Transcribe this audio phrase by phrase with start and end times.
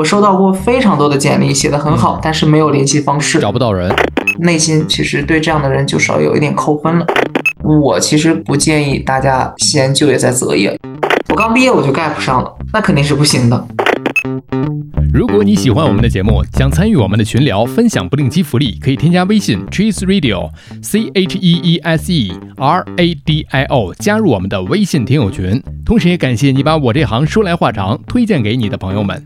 [0.00, 3.94] 我收到过非常多的简历，写的很好，但是没有联系方式，找不到人，
[4.38, 7.04] 内心其实对这样的人就少有一点扣分了。
[7.62, 10.74] 我其实不建议大家先就业再择业。
[11.28, 13.66] 我刚毕业我就 gap 上了，那肯定是不行的。
[15.12, 20.48] 如果你喜欢我们的节目，想参与我们的群聊，分享不定期福利，可以添加微信 cheese radio
[20.82, 25.62] c h e e s e r a d i o 加入我们的微信听友群。
[25.84, 29.22] 同时也感谢你把我这行说来话长推荐给你的朋友们。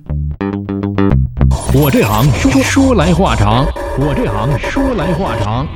[1.76, 3.66] 我这行说说来话长，
[3.98, 5.66] 我这行说来话长。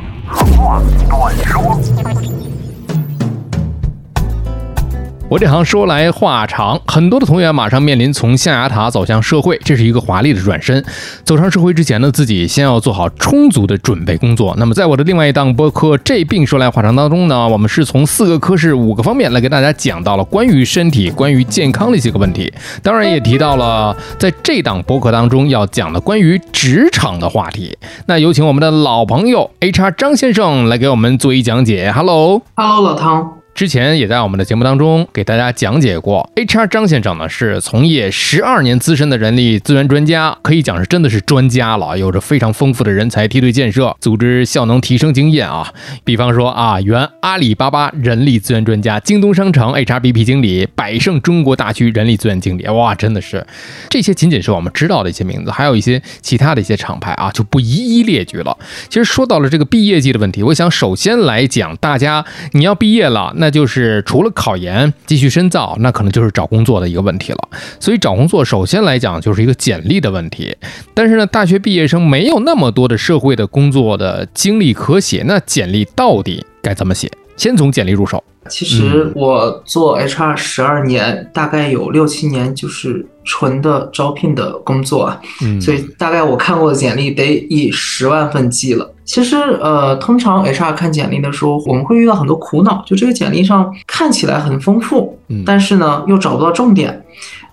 [5.30, 10.82] 我这行说来话长，很多的同学马上面临从象牙塔走向社会，这是一个华丽的转身。
[11.22, 14.54] 走上社会之前呢，自己先要做好充足的准备工作。
[14.56, 22.50] 那么，在我的另外一档播客《这病说来话长》当中呢，我们是从四个科室、五个方面来给大家讲到了关于身体、关于健康的一些个问题。
[22.82, 27.76] 当然，也提到了在这档播客当中要讲的关于职场的话题。
[28.06, 31.92] 那有请我们的老朋友 HR 张先生来给我们做一讲解。
[31.92, 33.37] Hello，Hello，老汤。
[33.58, 45.74] 之前也在我们的节目当中给大家讲解过，HR 张先生呢是从业十二年资深的人力资源专家，可以讲是真的是专家了，有着非常丰富的人才梯队建设、组织效能提升经验啊。
[46.04, 53.44] 比方说啊，原阿里巴巴人力资源专家、京东商城 HRBP 经理、百胜中国大区人力资源经理，哇，真的是
[53.90, 58.56] 这些仅仅是我们知道的一些名字，还有一些其他的一些厂牌啊，就不一一列举了。
[58.88, 67.48] 其实说到了这个毕业季的问题，我想首先来讲，大家你要毕业了，那那就是除了考研继续深造，那可能就是找工作的一个问题了。
[67.80, 70.54] 所以找工作首先来讲就是一个简历的问题。
[70.92, 77.10] 但是呢，大学毕业生没有那么多的社会的工作的经历可写，那简历到底该怎么写？
[77.38, 78.22] 先从简历入手。
[78.50, 85.20] 其实我做 HR 十二年，大概有六七年就是纯的招聘的工作啊，
[85.58, 88.94] 所以大概我看过的简历得以十万份计了。
[89.08, 97.02] 其实呃，通常 HR 看简历的时候，我们会遇到很多苦恼，就这个简历上看起来很丰富，但是呢又找不到重点。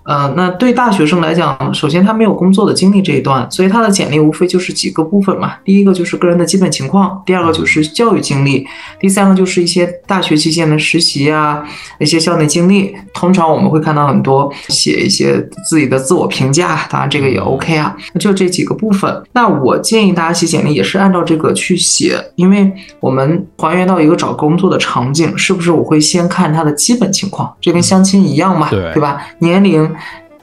[0.06, 5.54] 呃，那对大学生来讲，首先他没有工作的经历这一段，所以他的简历无非就是几个部分嘛。
[5.64, 8.64] 第一个就是个人的基本情况，第二个就是教育经历，
[9.00, 11.64] 第三个就是一些大学期间的实习啊，
[11.98, 12.94] 一些校内经历。
[13.12, 17.96] 通常我们会看到很多写一些自己的自我评价，当然这个也 OK 啊。
[18.12, 19.22] 那就这几个部分。
[19.32, 29.20] 那我建议大家写简历也是按照这个去写，因为我们还原到一个找工作的场景，是不是我会先看他的基本情况，这跟相亲一样嘛，对吧？
[29.40, 29.90] 年龄。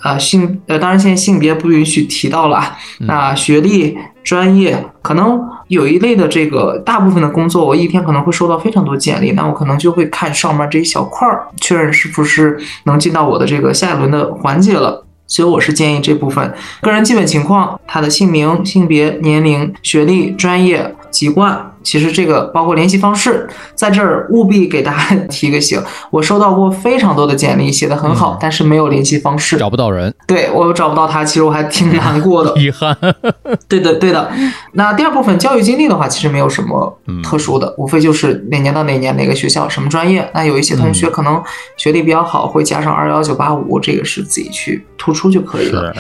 [0.03, 2.75] 呃，性呃，当然现在性别不允许提到了。
[2.99, 15.05] 那学历、专业，可能有一类的这个大部分的工作，我一天可能会收到非常多简历，那我可能就会看上面这一小块儿，确认是不是能进到我的这个下一轮的环节了。
[15.25, 21.69] 所以我是建议这部分个人基本情况，他的姓名、性别、年龄、学历、专业、籍贯。
[21.83, 25.81] 其实这个包括联系方式，在这儿务必给大家 提个醒。
[26.09, 30.13] 我收到过非常多的简历，写的很好，但是没有联系方式，找不到人。
[30.25, 32.53] 对我找不到他，其实我还挺 难过的。
[32.59, 32.97] 遗憾。
[33.67, 34.31] 对的，对的。
[34.73, 40.27] 那第二部分教育经历的话，其实没有什么特殊的，无非就是哪年到哪年哪个学校什么专业。
[40.33, 41.41] 那有一些同学可能
[41.77, 45.93] 学历比较好，会加上二幺九八五，这个是自己去突出就可以了。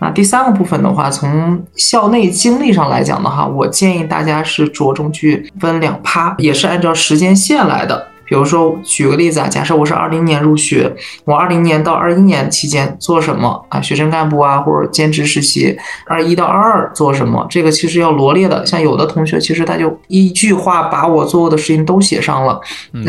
[0.00, 8.06] 那第三个部分的话，从校内经历上来讲的话，我建议大家是着重去分两趴，也是按照时间线来的。
[8.28, 10.94] 比如说，举个例子啊，假设我是二零年入学，
[11.24, 13.80] 我二零年到二一年期间做什么啊？
[13.80, 15.76] 学生干部啊，或者兼职实习。
[16.06, 17.46] 二一到二二做什么？
[17.48, 18.64] 这个其实要罗列的。
[18.66, 22.60] 像有的同学，其实他就一句话把我做过的事情都写上了。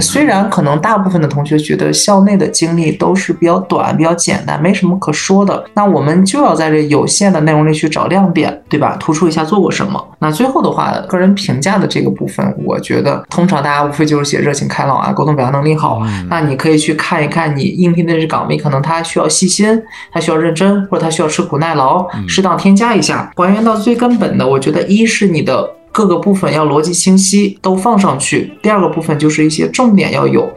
[0.02, 5.66] 虽然可能大部分的同学觉得校内的经历都是比较短、比较简单，没什么可说的。
[5.74, 8.96] 那我们就要在这有限的内容里去找亮点，对吧？
[9.00, 10.02] 突出一下做过什么。
[10.20, 15.09] 那最后的话，个人评价的这个部分，我觉得通常大家无非就是写热情开朗啊。
[15.14, 19.82] 沟通表达能力好，那你可以去看一看你应聘的这岗位，可能他需要细心，
[20.12, 24.48] 他需要认真，或者他需要吃苦耐劳，适当添加一下，还原到最根本的。
[24.48, 25.79] 我觉得一是你的。
[25.92, 28.54] 各个部分要逻辑清晰，都放上去。
[28.62, 30.50] 第二个部分就是一些重点要有，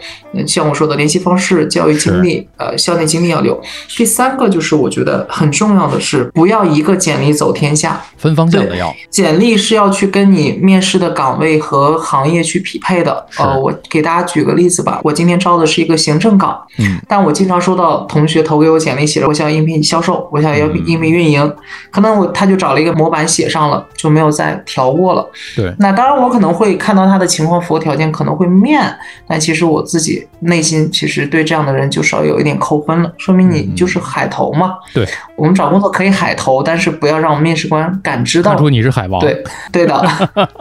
[0.46, 3.60] 像我说的联系方式、教育经历、呃校内经历要有。
[3.96, 8.94] 第三个就是我觉得很重要的是，不要一个简历走天下，分方向的要。
[9.10, 13.26] 简历是要去跟你面试的岗位和行业去匹配的。
[13.38, 21.54] 呃，我给大家举个例子吧，我今天招的是一个行政岗，嗯，但我经常收到同学投给我简历，写着我想应聘销售，我想要应聘运营，
[21.90, 25.21] 可能我他就找了一个模板写上了，就没有再调过了。
[25.56, 28.82] 对，那当然我可能会看到他的情况符合条件，可能会面，
[29.26, 34.74] 但其实我自己内心其实对这样的人就稍微有一点扣分了，说明你就是海投嘛。
[34.94, 39.20] 对，我们找工作可以海投，但是不要让面试官感知到，看出你是海王。
[39.20, 40.02] 对，对的，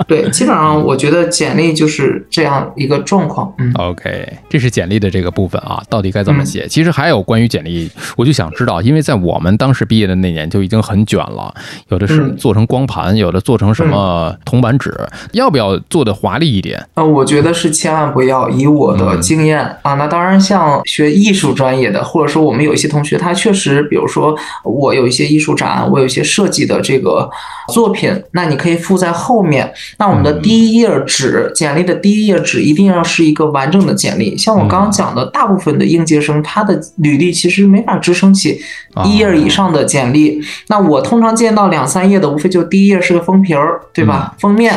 [0.08, 3.54] 对，基本上我觉得简历就是这样一个状况。
[3.58, 6.68] 嗯，OK，这是简历的这个部分啊，到底该怎么写？
[6.68, 11.54] 其实还有关于简历，我就想知道，因为在我们当时毕业的那年就已经很卷了，
[11.90, 14.94] 有的是做成光盘，有的做成什么铜板纸，
[15.32, 16.86] 要不要做的华丽一点？
[16.96, 18.50] 呃，我觉得是千万不要。
[18.50, 27.30] 以我的经验啊，那当然像学艺术专业的，或者说我们有一些同学，他确实，比如说我有一些艺术展，我有一些设计的这个
[27.70, 29.72] 作品，那你可以附在后面。
[29.98, 34.38] 那我们的第一页纸，简历的第一页纸一定要是一个完整的简历。
[34.38, 38.60] 像我刚刚讲的，大部分的应届生，他的履历其实没法支撑起
[39.06, 40.42] 一页以上的简历。
[40.68, 44.36] 那我通常见到两三页的，无非就第一页是个封皮儿，对吧？
[44.42, 44.74] 封面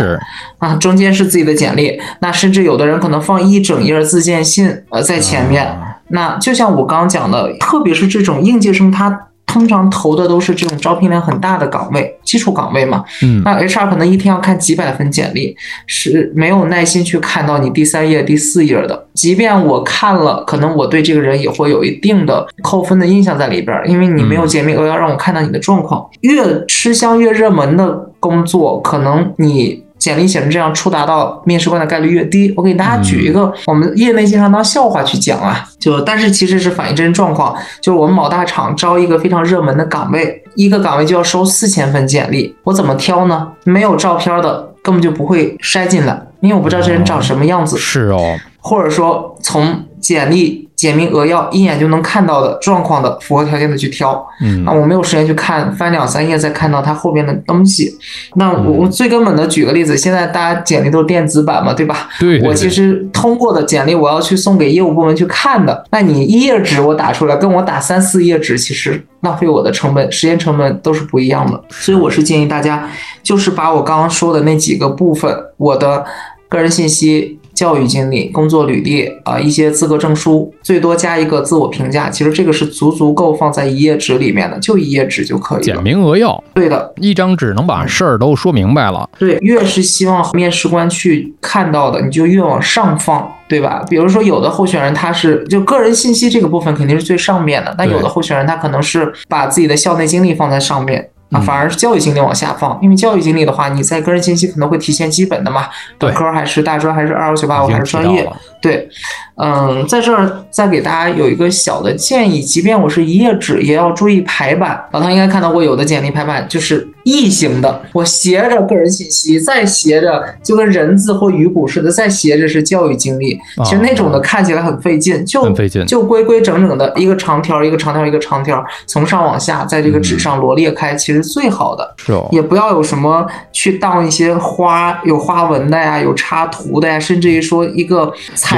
[0.58, 2.00] 啊，中间是自己的简历。
[2.20, 5.66] 那甚至有的人可能放一整页自荐信，呃，在前面。
[6.08, 9.28] 那就像我刚刚讲的，特别是这种应届生，他。
[9.46, 13.04] 通常投的都是这种招聘量很大的岗位，基础岗位嘛。
[13.22, 15.54] 嗯，那 HR 可能一天要看几百份简历，
[15.86, 19.06] 是没有耐心去看到你第三页、第四页的。
[19.12, 26.04] 即便我看了，可能我对这个人也会有一定的扣分的印象在里边，因为你没有简历额要让我看到你的状况。
[26.22, 29.82] 越吃香、越热门的工作，可能你。
[29.96, 32.52] 简历写成这样，触达到面试官的概率越低。
[32.56, 37.56] 我给大家举一个，我们业内经常当笑话去讲啊，就但是其实是反映真实状况。
[37.80, 43.48] 就是我们某大厂招一个非常热门的岗位，一个岗位就要收四千份简历，我怎么挑呢？
[43.64, 47.78] 没有照片的根本就不会筛进来，因为我不知道这人长什么样子。
[47.78, 50.68] 是哦，或者说从简历。
[50.84, 54.22] 简明扼要，一眼就能看到的状况的，符合条件的去挑。
[54.42, 57.90] 嗯，那我没有时间去看，翻两三页再看到它后边的东西。
[58.34, 62.10] 那我我最根本的举个例子，现在大家简历都是电子版嘛，对吧？
[62.20, 62.38] 对。
[62.42, 65.82] 我其实通过的简历，我要去送给业务部门去看的。
[65.90, 71.58] 那你一页纸我打出来，跟我打三四页纸，其实浪费我的成本、时间成本都是不一样的。
[71.70, 72.86] 所以我是建议大家，
[73.22, 76.04] 就是把我刚刚说的那几个部分，我的
[76.50, 77.38] 个人信息。
[77.54, 82.10] 教育经历、工作履历啊，一些资格证书，最多加一个自我评价。
[82.10, 85.64] 其实这个是足足够放在一页纸里面的，就一页纸就可以了。
[85.64, 86.42] 简明扼要。
[86.52, 89.08] 对的，一张纸能把事儿都说明白了。
[89.18, 93.84] 对，越是希望面试官去看到的，你就越往上放，对吧？
[93.88, 101.08] 比如说有的候选人他是就个人信息这个部分肯定是最上面的，但有的候选人他可能是把自己的校内经历放在上面。
[101.34, 105.66] 啊，反而是教育经历往下放，因为教育经历的话，你在个人信息可能会体现基本的嘛，
[105.98, 108.30] 本科还是大专还是二幺九八五还是专业，
[108.64, 108.88] 对。
[109.36, 114.82] 嗯，在这儿再给大家有一个小的建议，即便我是一页纸，也要注意排版。
[114.92, 123.36] 老唐应该看到过有的简历排版就是异形的，我斜着个人信息，再斜着就跟人字或鱼骨似的，再斜着是教育经历。
[123.64, 131.94] 其实那种的看起来很费劲，就很费劲，就规规整整的一个长条，一个长条，一个长条，从上往下在这个纸上罗列开，其实最好的。
[131.98, 132.28] 是哦。
[132.30, 138.12] 也不要有什么去当一些花有花纹的呀，有插图的呀，甚至于说一个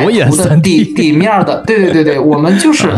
[0.05, 0.57] 彩图的。
[0.57, 2.89] 底底面的，对对对对，我们就是，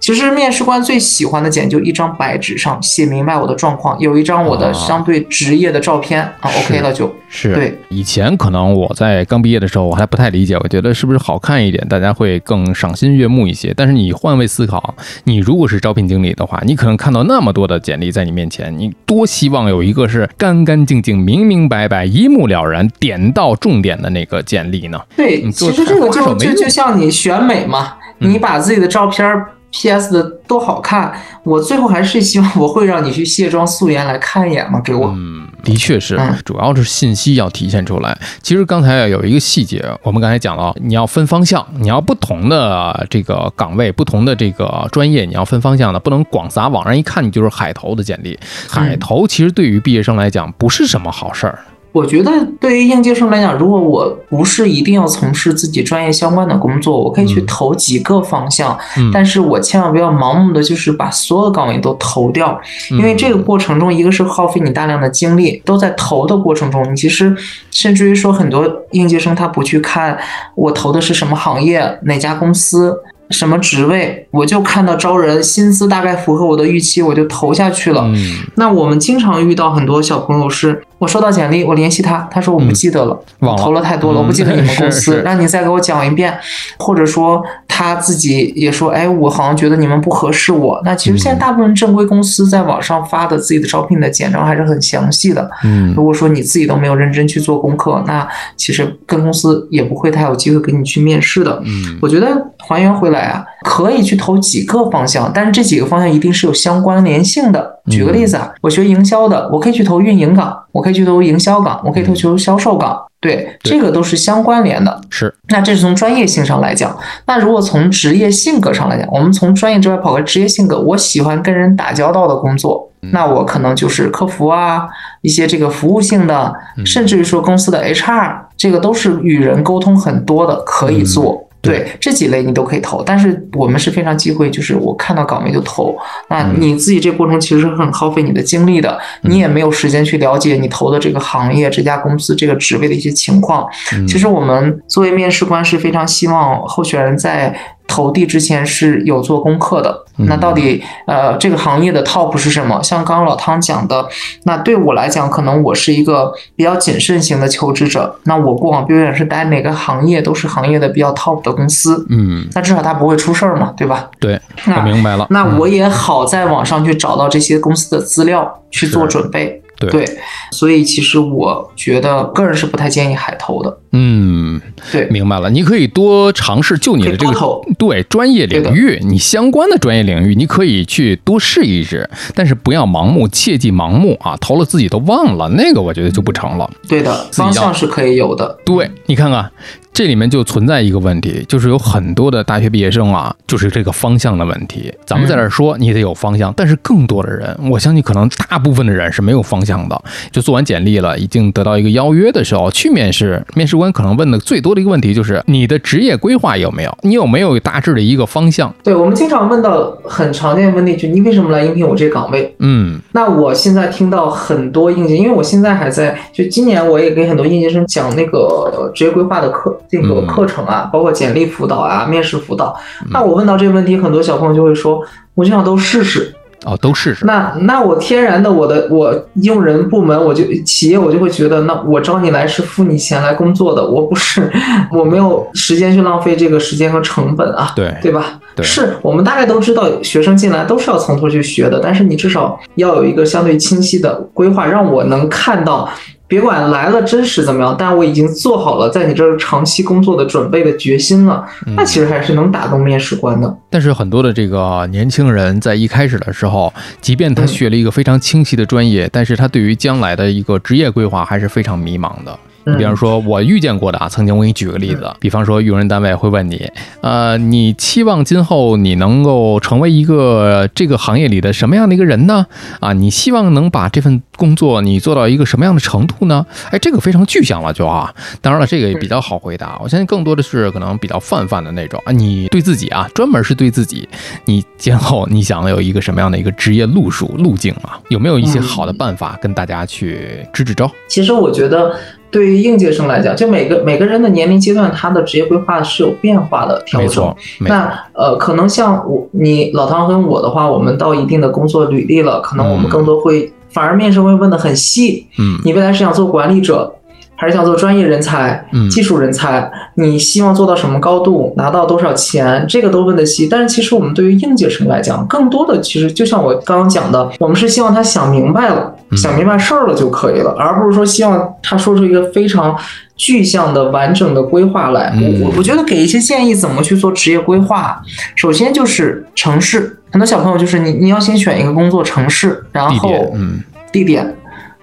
[0.00, 7.14] 其实面试官最喜欢的简就一张白纸上写明白我的状况，有一张我的相对职业的照片啊，OK 了就。
[7.36, 13.74] 是对，以前可能我在刚毕业的时候，我还不太理解，我觉得是不是好看一点，大家会更赏心悦目一些。
[13.76, 14.94] 但是你换位思考，
[15.24, 24.98] 你如果是招聘经理的话，你可能看到那么多的简历在你面前，你多希望有一个是干干净净、明明白白、一目了然、点到重点的那个简历呢？
[25.14, 35.12] 对，其实这个就就就像你选美嘛，你把自己的照片 PS 的多好看，我最后还是希望我会让你去卸妆素颜来看一眼嘛，给我。
[35.14, 38.16] 嗯，的确是，主要是信息要体现出来。
[38.40, 48.38] 其实刚才有一个细节，我们刚才讲了，你要分方向，你要不同的这个岗位、不同的这个专业，你要分方向的，不能广撒网上一看你就是海投的简历。
[48.68, 51.58] 海投其实对于毕业生来讲不是什么好事儿。
[51.96, 58.78] 我觉得对于应届生来讲，如果我不是一定要从事自己专业相关的工作，我可以去投几个方向，
[59.10, 62.60] 但是我千万不要盲目的就是把所有岗位都投掉，
[62.90, 67.34] 因为这个过程中，一个是耗费你大量的精力，都在投的过程中，你其实
[67.70, 70.18] 甚至于说很多应届生他不去看
[70.54, 72.94] 我投的是什么行业，哪家公司。
[73.30, 78.08] 什么职位，我就看到招人，薪资大概符合我的预期，我就投下去了。
[78.54, 83.18] 那我们经常遇到很多小朋友是我收到简历，我联系他，他说我不记得了，
[83.58, 86.34] 投了太多了，嗯我不记得你们 公司，是让你再给我讲一遍，
[86.78, 90.80] 或者说他自己也说，哎，我好像觉得你们不合适我。
[90.84, 95.50] 那其实现在大部分正规公司在网上发的自己的招聘的简章还是很详细的。
[95.64, 98.26] 嗯如果说你自己都没有认真去做功课，那
[98.56, 101.60] 其实跟公司也不会太有机会给你去面试的。
[101.66, 102.26] 嗯我觉得
[102.66, 107.75] 还原回来啊，可以去投几个方向，但是这几个方向一定是有相关联性的。
[107.88, 115.00] 举个例子啊，我学营销的，我可以去投运营岗，我可以去投营销岗，我可以投求销售岗，对，对这个都是相关联的。
[115.10, 115.32] 是。
[115.48, 124.88] 那这是从专业性上来讲，那如果从职业性格上来讲，我们从专业之外跑个职业性格，我喜欢跟人打交道的工作，那我可能就是客服啊，
[125.22, 126.52] 一些这个服务性的，
[126.84, 131.45] 甚至于说公司的 HR，这个都是与人沟通很多的，可以做。
[131.66, 135.96] 对这几类你都可以投，但是我们是非常忌讳，就是我看到岗位就投。
[136.30, 143.66] 那你自己这过程其实是很耗费你的精力的，你也没有时间去了解你投的这个行业、这家公司这个职位的一些情况。
[144.06, 147.54] 其实我们作为面试官是非常希望候选人在
[147.86, 150.04] 投递之前是有做功课的。
[150.18, 152.82] 那到底呃这个行业的 top 是什么？
[152.82, 154.08] 像刚刚老汤讲的，
[154.44, 158.18] 那对我来讲，可能我是一个比较谨慎型的求职者。
[158.24, 164.08] 那我过往表演是待哪个行业都是行业的比较 top 的公司，嗯，那至少它不会出事儿嘛，对吧？
[164.18, 165.26] 对，那我明白了。
[165.28, 169.62] 那我也好在网上去找到这些公司的资料去做准备。
[169.78, 170.04] 对
[170.52, 173.78] 所以其实我觉得个人是不太建议海投的。
[173.92, 174.60] 嗯，
[174.92, 175.48] 对，明白了。
[175.48, 184.36] 你可以多尝试就你的这个对专业领域，你相关的专业领域，你可以去多试一试，但是不要盲目，切忌盲目啊！
[184.38, 186.70] 投了自己都忘了，那个我觉得就不成了。
[186.88, 188.58] 对的，方向是可以有的。
[188.64, 189.50] 对你看看，
[189.96, 194.92] 这里面就存在一个问题，就是有很多的大学毕业生啊，就是这个方向的问题。
[195.06, 199.98] 咱们在这儿说你得有方向，但是更多的人，我相信可能大部分的人是没有方向的。
[200.30, 206.98] 就做完简历了，已经得到一个邀约的时候去面试，面试官可能问的最多的一个问题就是你的职业规划有没有？
[207.00, 208.70] 你有没有大致的一个方向？
[208.84, 212.54] 对我们经常问到很常见的问题，就你为什么来应聘我这个岗位？
[212.58, 222.76] 嗯那我现在听到很多应届，因为我现在还在，就今年我也给很多应届生讲那个呃职业规划的课，这个嗯课程啊，包括简历辅导啊、面试辅导。
[223.10, 225.00] 那我问到这个问题，很多小朋友就会说，
[225.34, 226.34] 我就想都试试。
[226.64, 227.24] 哦，都试试。
[227.24, 234.50] 那那我天然的我的我用人部门我就企业我就会觉得，那我招你来是付你钱来工作的，我不是
[234.90, 238.40] 我没有时间去浪费这个时间和成本啊，对对吧？
[238.56, 245.88] 对是我们大概都知道，学生进来都是要从头去学的，但是你至少要有一个相对清晰的规划，让我能看到。
[246.28, 253.56] 别管来了真实怎么样，但我已经做好了在你这儿长期工作的准备的决心了，那其实还是能打动面试官的。
[253.70, 262.36] 但是很多的这个年轻人在一开始的时候，即便他学了一个非常清晰的专业，但是他对于将来的一个职业规划还是非常迷茫的。
[262.66, 266.68] 你比方说，我遇见过的啊，曾经我给你举个例子，比方说，用人单位会问你，
[267.00, 272.46] 呃，你期望今后你能够成为一个这个行业里的什么样的一个人呢？
[272.80, 276.44] 啊，你希望能把这份工作你做到一个什么样的程度呢？
[276.70, 279.78] 哎，这个非常具象了，就啊，当然了，这个也比较好回答。
[279.80, 284.08] 我相信更多的是可能比较泛泛的那种啊，你对自己啊，专门是对自己，
[284.44, 288.00] 你今后你想有一个什么样的一个职业路数路径啊？
[288.08, 290.90] 有没有一些好的办法跟大家去支支招？
[291.06, 291.94] 其实我觉得，
[292.30, 305.26] 对于应届生来讲，就每个每个人的年龄阶段，他的职业规划是有变化的调整那呃，可能像我、你老唐跟我的话，我们到一定的工作履历了，可能我们更多会，反而面试会问的很细。
[305.38, 306.92] 嗯你未来是想做管理者，
[307.36, 309.70] 还是想做专业人才、嗯技术人才？
[309.94, 312.66] 你希望做到什么高度，拿到多少钱？
[312.68, 313.46] 这个都问的细。
[313.48, 322.76] 但是其实我们对于应届生来讲，更多的其实就像我刚刚讲的，我们是希望他想明白了，嗯想明白事儿了就可以了，而不是说希望他说出一个非常
[323.16, 325.12] 具象的、完整的规划来。
[325.14, 328.00] 嗯我我我觉得给一些建议，怎么去做职业规划？
[328.34, 334.34] 首先就是城市，很多小朋友就是你你要先选一个工作城市，然后地点，嗯地点。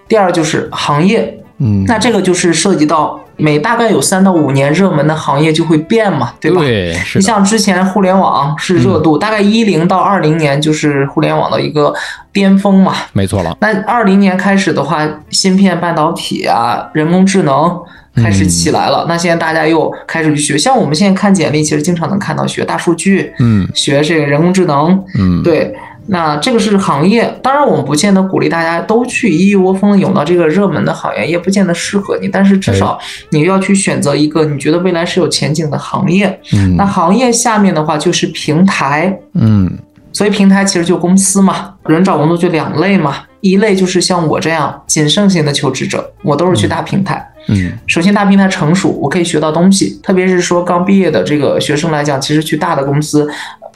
[0.07, 6.61] 第二就是行业，嗯，那这个就是涉及到每大概有三到五年热门的行业就会变嘛，对吧？
[6.61, 11.93] 对，是，你像之前互联网是热嗯度，大概一零到二零年就是互联网的一个
[12.31, 12.93] 巅峰嘛。
[13.13, 17.75] 没错了，那二零年开始的话，芯片、半导体啊，人工智能
[18.15, 19.05] 开始起来嗯了。
[19.09, 25.73] 那现在大家又开始去学，像我们现在看简历，其实经常能看到学大数据，嗯学这个人工智能，嗯，对。
[26.07, 32.27] 那这个是行业，当然我们不见得鼓励大家都去一窝蜂的涌到这个热门的行业，也不见得适合你。
[32.27, 36.39] 但是至少你要去选择一个你觉得未来是有前景的行业。
[36.51, 39.71] 嗯那行业下面的话就是平台，嗯
[40.11, 47.25] 所以平台其实就公司嘛，人找工作就两类嘛，一类就是像我这样谨慎型的求职者，我都是去大平台。
[47.47, 53.27] 嗯，首先大平台成熟，我可以学到东西，特别是说刚毕业的这个学生来讲，其实去大的公司。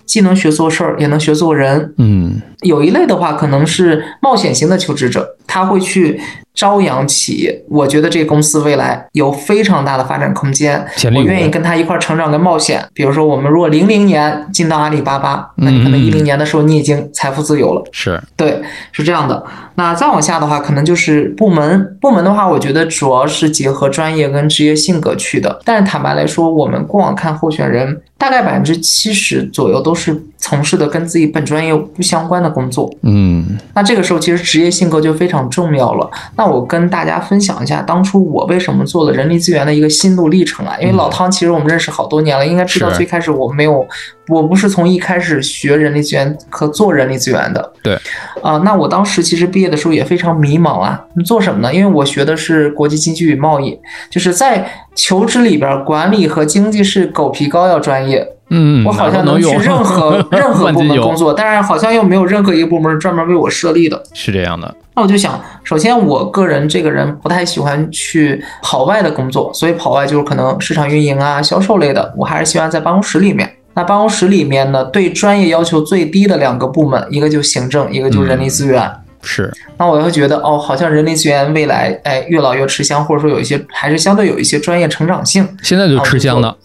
[0.07, 1.93] 既能学做事儿，也能学做人。
[1.97, 6.19] 嗯，有一类的话，可能是冒险型的求职者，他会去
[6.53, 7.63] 朝阳企业。
[7.69, 10.85] 我觉得这个公司未来有非常大的发展空间，
[11.15, 12.85] 我愿意跟他一块儿成长跟冒险。
[12.93, 17.83] 比如说，我们如果零零年进到阿里巴巴，那你可能一零年的时候你已经财富自由了。
[17.91, 18.61] 是对，
[18.91, 19.43] 是这样的。
[19.75, 21.97] 那再往下的话，可能就是部门。
[22.01, 25.61] 部门的话，我觉得主要是结合专业跟职业性格去的。
[25.63, 28.01] 但是坦白来说，我们过往看候选人。
[28.19, 36.09] 大概百分之七十左右都是从事的跟自己本专业不相关的工作，嗯，那这个时候其实职业性格就非常重要了。
[36.35, 40.75] 那我跟大家分享一下当初我为什么做了人力资源的一个心路历程啊。
[40.79, 43.85] 因为老汤其实我们认识好多年了，应该知道最开始我没有，
[44.29, 47.73] 我不是从一开始学人力资源和做人力资源的。
[47.83, 47.97] 对，
[48.41, 51.73] 啊，那我当时其实毕业的时候也非常迷茫啊，你做什么呢？
[51.73, 53.79] 因为我学的是国际经济与贸易，
[54.09, 58.36] 就是在求职里边管理和经济是狗皮膏药专业。
[58.49, 64.01] 嗯，我好像能去任何 任何部门工作，但是好像又没有任何一个部门是专门为我设立的。
[64.13, 64.73] 是这样的。
[64.95, 73.51] 那我就想，首先我个人这个人不太喜欢去跑外的工作，所以跑外就是可能市场运营啊、销售类的，我还是希望在办公室里面。
[73.73, 78.91] 那办公室里面呢，对专业要求最低的两个部门，一个就行政，一个就人力资源。
[79.27, 85.47] 是，那我会觉得哦，好像人力资源未来哎越老越吃香，或者说有一些还是相对有一些专业成长性。
[85.61, 86.57] 现在就吃香的，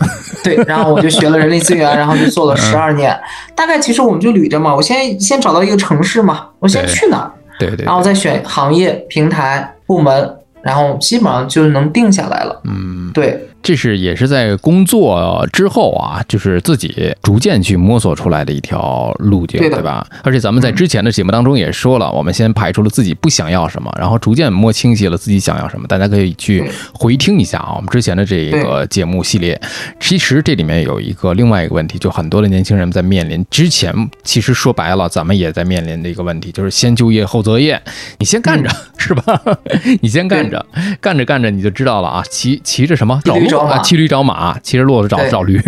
[0.45, 0.55] 对。
[0.67, 3.19] 然后我就学了人力资源，然后就做了十二年。
[3.55, 12.61] 大概其实我们就捋着嘛，我先先找到一个城市嘛，我先去哪儿，对对，然后再选行业、平台、部门，然后基本上就能定下来了。
[12.65, 13.49] 嗯，对。
[13.63, 20.05] 这是也是在工作之后啊，就是自己逐渐去摸索出来的一条路径，对吧？
[20.25, 25.87] 而且咱们在之前的节目当中也说了，我们先排除了自己不想要什么，然后逐渐摸清晰了自己想要什么。
[25.87, 29.61] 大家可以去回听一下啊，我们之前的这个节目系列。
[30.01, 37.81] 其实这里面有一个另外一个问题，就很多的年轻人在面临之前，其实说白了，咱们也在面临的一个问题，就是先就业后择业。
[38.19, 39.41] 你先干着是吧？
[40.03, 40.67] 你先干着，
[41.01, 43.52] 干着干着你就知道了啊，骑骑着什么找路。
[43.83, 45.61] 骑驴找马，骑着骆驼找找驴，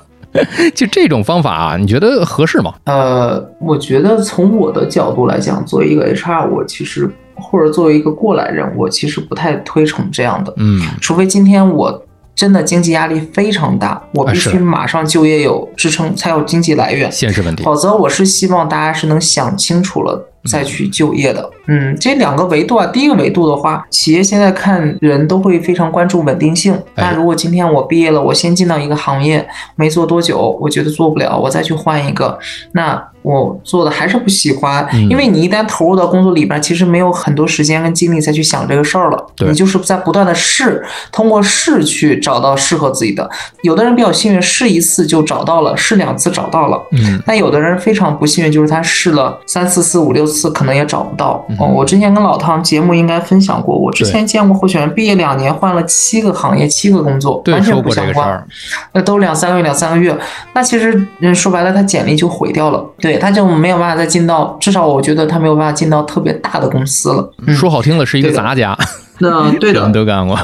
[0.74, 2.74] 就这种方法啊，你觉得合适吗？
[2.84, 10.52] 呃，我觉得从我的角度来讲，作为一个 HR，我其实或者作为一个过来人，我其实不太推崇这样的。
[10.56, 17.10] 嗯，除非今天我真的经济压力非常大，我必须马上就业有支撑，才有经济来源。
[17.10, 17.64] 现实问题。
[17.64, 20.24] 否则，我是希望大家是能想清楚了。
[20.48, 21.57] 再去就业的，嗯，
[22.00, 26.78] 这两个维度啊，第一个维度的话，企业现在看人都会非常关注稳定性。
[26.94, 32.38] 那如果今天我毕业了，我先进到一个行业，没做多久，我觉得做不了，我再去换一个，
[32.72, 39.26] 那我做的还是不喜欢，因为你一旦投入到工作里边，其实没有很多时间跟精力再去想这个事儿了。
[39.38, 43.28] 你就是在不断的试，通过试去找到适合自己的。
[43.62, 46.80] 有的人比较幸运，试一次就找到了，试两次找到了。
[46.92, 50.28] 嗯，但有的人非常不幸运，就是他试了三四次、五六。
[50.28, 51.66] 次可能也找不到哦。
[51.66, 58.46] 我之前跟老汤节目应该分享过，我之前见过候选人毕业两年换了七个行业、七个工作，完全不相关。
[58.92, 60.16] 那都两三个月、两三个月，
[60.54, 62.84] 那其实说白了，他简历就毁掉了。
[62.98, 67.32] 对，他就没有办法再进到，至少我觉得他没有办法进到特别大的公司了。
[67.48, 68.76] 说好听的是一个杂家，
[69.18, 70.38] 那对的， 都干过。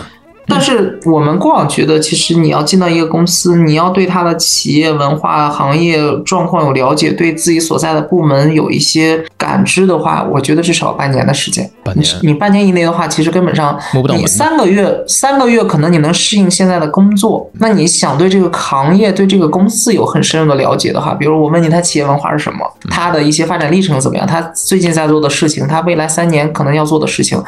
[0.47, 11.69] 但是我们过往觉得，其实你要进到一个公司，你要对他的企业文化、行业状况有了解，对自己所在的部门有一些感知的话，我觉得至少半年的时间。
[11.83, 17.51] 半年，你半年以内的话，其实根本上摸不到你三个月，三个月可能你能适应现在的工作。
[17.55, 22.61] 那你想对这个行业、对这个公司有很深入的了解的话，比如我问你，他企业文化是什么？
[22.91, 24.27] 他的一些发展历程怎么样？
[24.27, 27.43] 他最近在做的事情，他未来三年可能要做的事情，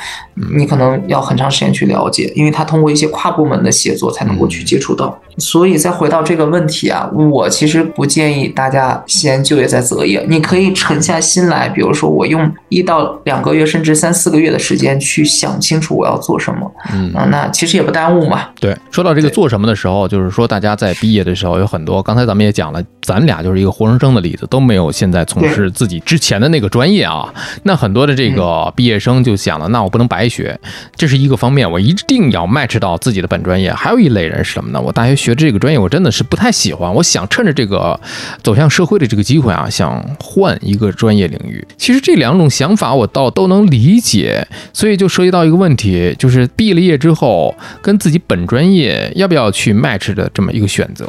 [0.56, 2.85] 你可能要很长时间去了解，因为他通过。
[2.90, 17.12] 一些跨部门的协作才能够去接触到，所以再回到这个问题啊，我其实不建议大家先就业再择业，你可以沉下心来，比如说我用一到两个月甚至三四个月的时间去想清楚我要做什么，嗯。
[17.16, 18.48] 啊，那其实也不耽误嘛。
[18.60, 27.32] 对，说到这个做什么的时候，就是说大家在毕业的时候有很多，刚才咱们也讲了，咱俩就是一个活生生的例子，都没有现在从事自己之前的那个专业啊。
[27.62, 30.58] 那很多的这个毕业生就想了，那我不能白学，
[30.94, 33.72] 这是一个方面，我一定要 match 知道自己的本专业。
[33.72, 34.78] 还有一类人是什么呢？
[34.78, 37.98] 我大学学这个专业，我真的是不太喜欢，我想趁着这个
[38.42, 41.66] 走向社会的这个机会啊，想换一个专业领域。
[41.78, 51.08] 其实这两种想法我倒都能理解，所以就涉及到一个问题，就是毕了业之后跟自己本专业要不要去 match 的这么一个选择。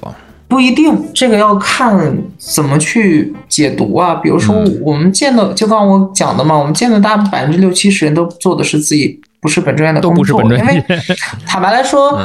[0.50, 4.16] 不一定，这个要看怎么去解读啊。
[4.16, 10.84] 比如说，我们见的，就刚我讲的嘛，我们见的大百分之六七十人都做的是自己不是本专业的工作，因为
[11.48, 12.20] 坦白来说。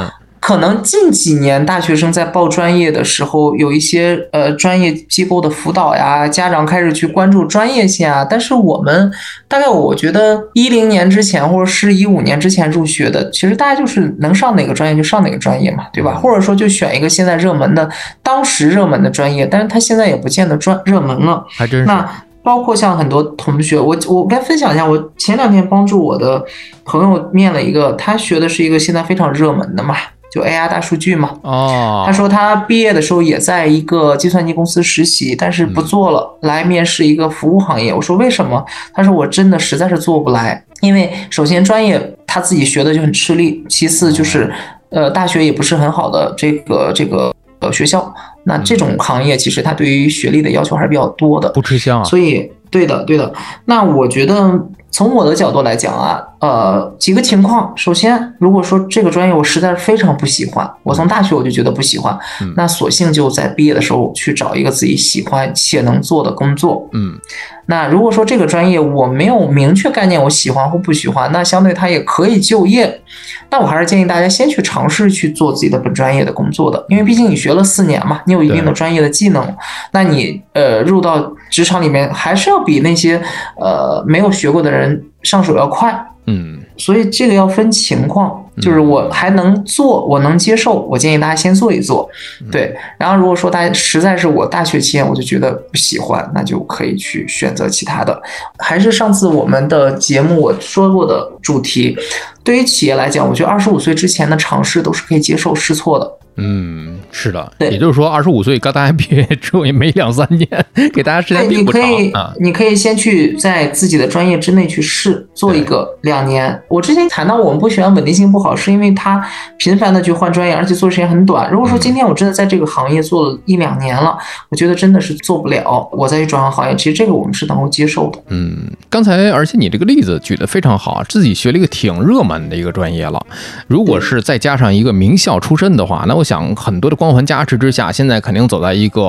[0.45, 8.27] 可能近几年大学生在报专业的时候，有一些呃专业机构的辅导呀，家长开始去关注专业性啊。
[8.29, 9.09] 但是我们
[9.47, 16.15] 大概我觉得一零年之前或者是一五年之前入学的，其实大家就是能上哪个专业就上哪个专业嘛，对吧？
[16.15, 17.89] 或者说就选一个现在热门的、
[18.21, 21.41] 当时热门的专业，但是他现在也不见得专热门了。
[21.51, 21.85] 还真是。
[21.85, 22.05] 那
[22.43, 26.43] 包括像很多同学，我我该分享一下，我前两天帮助我的
[26.83, 29.95] 朋友面了一个，他学的是一个现在非常热门的嘛。
[30.31, 37.93] 就 AI 大数据嘛，哦，他说他毕业的时候也在一个计算机公司实习，但是不做了，来面试一个服务行业。
[37.93, 38.65] 我说为什么？
[38.95, 44.51] 他说我真的实在是做不来，因为首先专业他自己学的就很吃力，其次就是
[44.89, 47.31] 呃大学也不是很好的这个这个
[47.63, 52.03] 呃学校，那这种行业其实它对于学历的要求还是比较多的，不吃香啊。
[52.03, 53.33] 所以对的对的，
[53.65, 54.59] 那我觉得。
[54.93, 57.73] 从我的角度来讲啊，呃，几个情况。
[57.75, 62.15] 首先，如果说这个专业我实在是非常不喜欢，我从大学我就觉得不喜欢，
[62.55, 66.87] 那索性就在毕业的时候去找一个自己喜欢且能做的工作。
[66.93, 67.17] 嗯。
[67.65, 73.01] 那如果说这个专业我没有明确概念，我喜欢或不喜欢，那相对它也可以就业。
[73.49, 79.55] 那我还是建议大家先去尝试去做自己的本专业的工作的，因为毕竟你学了四年嘛，你有一定的专业的技能，
[79.91, 83.21] 那你呃入到职场里面还是要比那些
[83.59, 85.93] 呃没有学过的人上手要快。
[86.25, 92.09] 嗯，所以这个要分情况，就是我还能做，我能接受，我建议大家先做一做，
[92.51, 92.75] 对。
[92.97, 98.21] 然后如果说大家实在是我大学期间我就觉得不喜欢，那就可以去选择其他的。
[98.57, 101.97] 还是上次我们的节目我说过的主题，
[102.43, 106.11] 对于企业来讲，我觉得二十五岁之前的尝试都是可以接受试错的。
[106.35, 110.47] 嗯，是的，也就是说，二十五岁刚大学毕业之后也没两三年，
[110.91, 111.81] 给大家时间并不长
[112.13, 112.33] 啊。
[112.39, 116.59] 你可以先去在自己的专业之内去试做一个两年。
[116.67, 119.23] 我之前谈到我们不喜欢稳定性不好，是因为他
[119.59, 121.51] 频繁的去换专业，而且做时间很短。
[121.51, 124.17] 如果说今天我真的在这个行业做了一两年了，
[124.49, 128.19] 我觉得真的是做不了，我再去转换行业，其实这个我们是能够接受的。
[128.29, 128.57] 嗯，
[128.89, 133.23] 刚才而且你这个例子举得非常好，自己学了一个挺热门的一个专业了，
[133.67, 136.22] 如果是再加上一个名校出身的话，那我。
[136.23, 139.01] 想很多的光环加持之下，现在肯定走在一个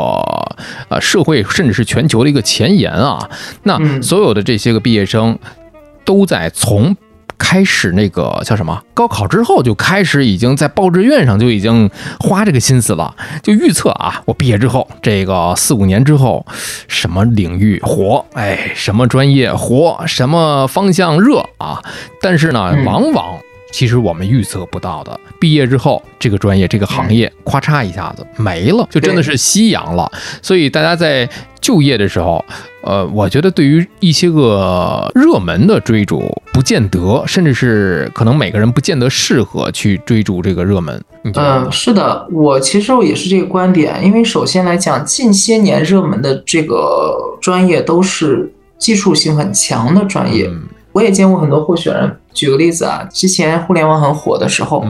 [0.88, 3.28] 呃社会甚至是全球的一个前沿啊。
[3.62, 5.38] 那所有的这些个毕业生
[6.04, 6.96] 都在从
[7.36, 16.46] 开始那个叫什么高考之后就开始已经在报志愿上就已经花这个心思了，就预测啊，我毕业之后这个四五年之后
[16.86, 21.82] 什么领域火，哎，什么专业火，什么方向热啊。
[22.20, 23.38] 但是呢，往往。
[23.74, 30.08] 其实我们预测不到的，毕业之后这个专业、这个行业，咔嚓一下子没了，就真的是夕阳了。
[30.40, 31.28] 所以大家在
[31.60, 32.44] 就业的时候，
[32.84, 41.02] 呃，我觉得对于一些个热门的追逐，不见得，甚至是可能每个人不见得适合去追逐这个热门。
[41.24, 44.00] 嗯，是的，我其实也是这个观点。
[44.04, 50.48] 因为首先来讲，近些年热门的这个专业都是技术性很强的专业。
[50.92, 52.16] 我也见过很多候选人。
[52.34, 54.84] 举个例子啊，之前互联网很火的时候，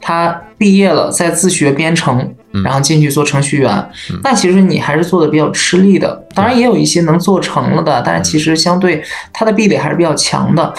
[0.00, 3.90] 他毕业了，在自学编程，然后进去做程序员。
[4.24, 6.26] 那其实你还是做的比较吃力的。
[6.34, 10.72] 当然也有一些能做成了的，但是其实相对他的壁垒还是比较强的。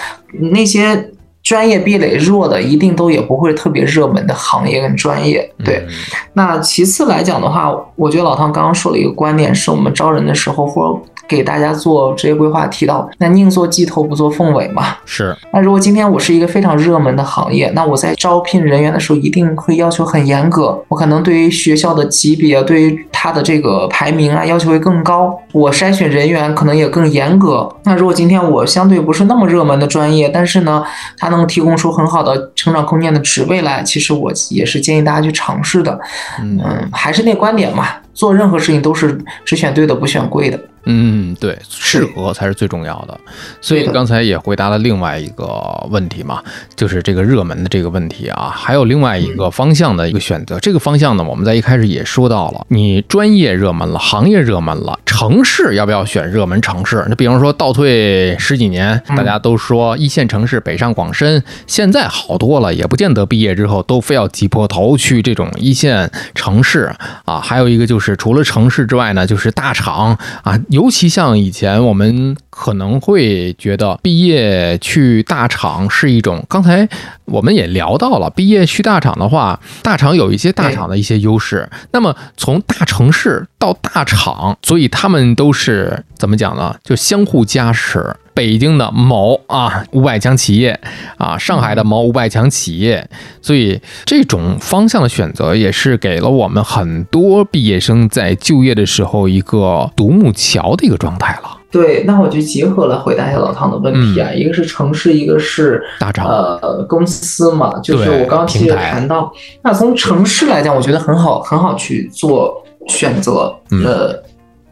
[0.52, 1.12] 那些
[1.44, 5.48] 专业壁垒弱的，一定都也不会特别热门的行业跟专业。
[5.64, 5.86] 对。
[6.34, 11.00] 那其次来讲的话，我觉得老汤刚刚说了一个观点，是我们招人的时候或者。
[11.28, 14.96] 给大家做职业规划提到，那宁做鸡头不做凤尾嘛？
[15.06, 15.36] 是。
[15.52, 20.84] 那如果今天我是一个非常热门的行业，那我在招聘人员的时候一定会要求很严格。
[20.88, 25.38] 我可能对于学校的级别，对于他的这个排名啊，要求会更高。
[25.52, 27.68] 我筛选人员可能也更严格。
[27.84, 30.84] 那如果今天我相对不是那么热门的专业，但是呢，
[31.18, 36.00] 它能提供出很好的成长空间的职位来，其实我也是建议大家去尝试的。
[36.42, 40.60] 嗯，还是那观点嘛，做任何事情都是只选对的，不选贵的。
[40.90, 43.20] 嗯，对，适合才是最重要的。
[43.60, 45.46] 所以刚才也回答了另外一个
[45.90, 46.42] 问题嘛，
[46.78, 50.58] 就是这个热门的这个问题啊，还有另外一个方向的一个选择。
[50.62, 57.06] 这个方向呢，我们在一开始也说到了，你专业热门了，行业热门了，城市要不要选热门城市？
[57.10, 66.90] 那比方说倒退十几年，大家都说一线城市北上广深，现在好多了，也不见得毕业之后都非要挤破头去这种一线城市
[67.26, 67.42] 啊。
[67.42, 70.58] 还有一个就是除了城市之外呢，就是大厂啊。
[70.78, 76.88] 尤其像以前我们可能会觉得毕业去大厂是一种，刚才
[77.26, 81.68] 我们也聊到了，毕业去大厂的话，大厂有一些大厂的一些优势。
[81.92, 86.76] 那么从大城市到大厂，所以他们都是怎么讲呢？
[86.84, 88.16] 就相互加持。
[88.34, 90.80] 北京的某啊五百强企业
[91.18, 93.10] 啊，上海的某五百强企业，
[93.42, 101.58] 所以这种方向的选择也是给了我们很多毕业生在就业的时候一个独木桥的一个状态了。
[101.72, 114.24] 对，那我就结合了回答一下老汤的问题啊，一个是城市，一个是大厂，呃，公司嘛，就是我刚刚其实谈到，那从城市来讲，我觉得很好，很好去做选择，呃。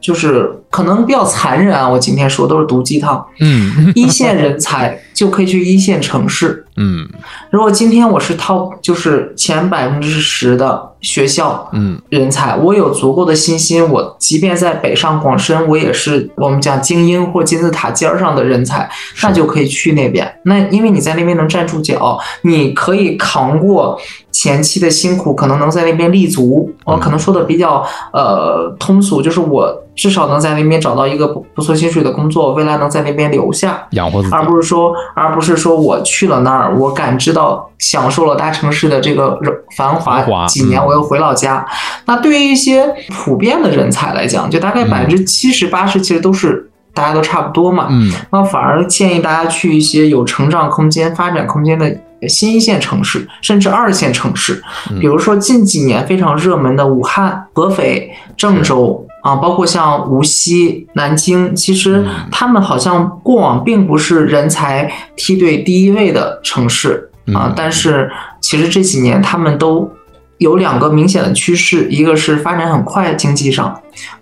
[0.02, 3.26] 就是可能比较残忍啊，我今天说都是毒鸡汤。
[3.40, 6.64] 嗯， 一线人才就可以去一线城市。
[6.78, 7.10] 嗯，
[7.50, 18.90] 如果今天我是 top，就是前百分之十的学校，嗯，人才，我有足够的信心，我即便在北上广深，我也是我们讲精英或金字塔尖上的人才，
[19.22, 20.40] 那就可以去那边。
[20.44, 24.00] 那因为你在那边能站住脚，你可以扛过
[24.32, 26.72] 前期的辛苦，可能能在那边立足。
[26.86, 29.82] 我可能说的比较呃通俗，就是我。
[29.96, 39.40] 至少能在那边找到一个不不错薪水的工作，未来能在那边留下养活自己，而不是说，而不是说我去了那儿，我感知到享受了大城市的这个
[39.78, 41.66] 繁华几年，我又回老家。
[42.06, 47.88] 那对于一些普遍的人才来讲，就大概百分之七十八十其实都是大家都差不多嘛。
[47.90, 51.96] 嗯，那反而建议大家去一些有成长空间、发展空间的
[52.28, 54.64] 新一线城市，甚至二线城市，
[55.00, 59.02] 比如说近几年非常热门的武汉、合肥、郑州。
[59.26, 67.52] 啊，包括像无锡、南京，其实他们好像过往并不是人才梯队第一位的城市啊。
[67.56, 68.08] 但是
[68.40, 69.90] 其实这几年他们都
[70.38, 73.74] 有两个明显的趋势，一个是发展很快，经济上；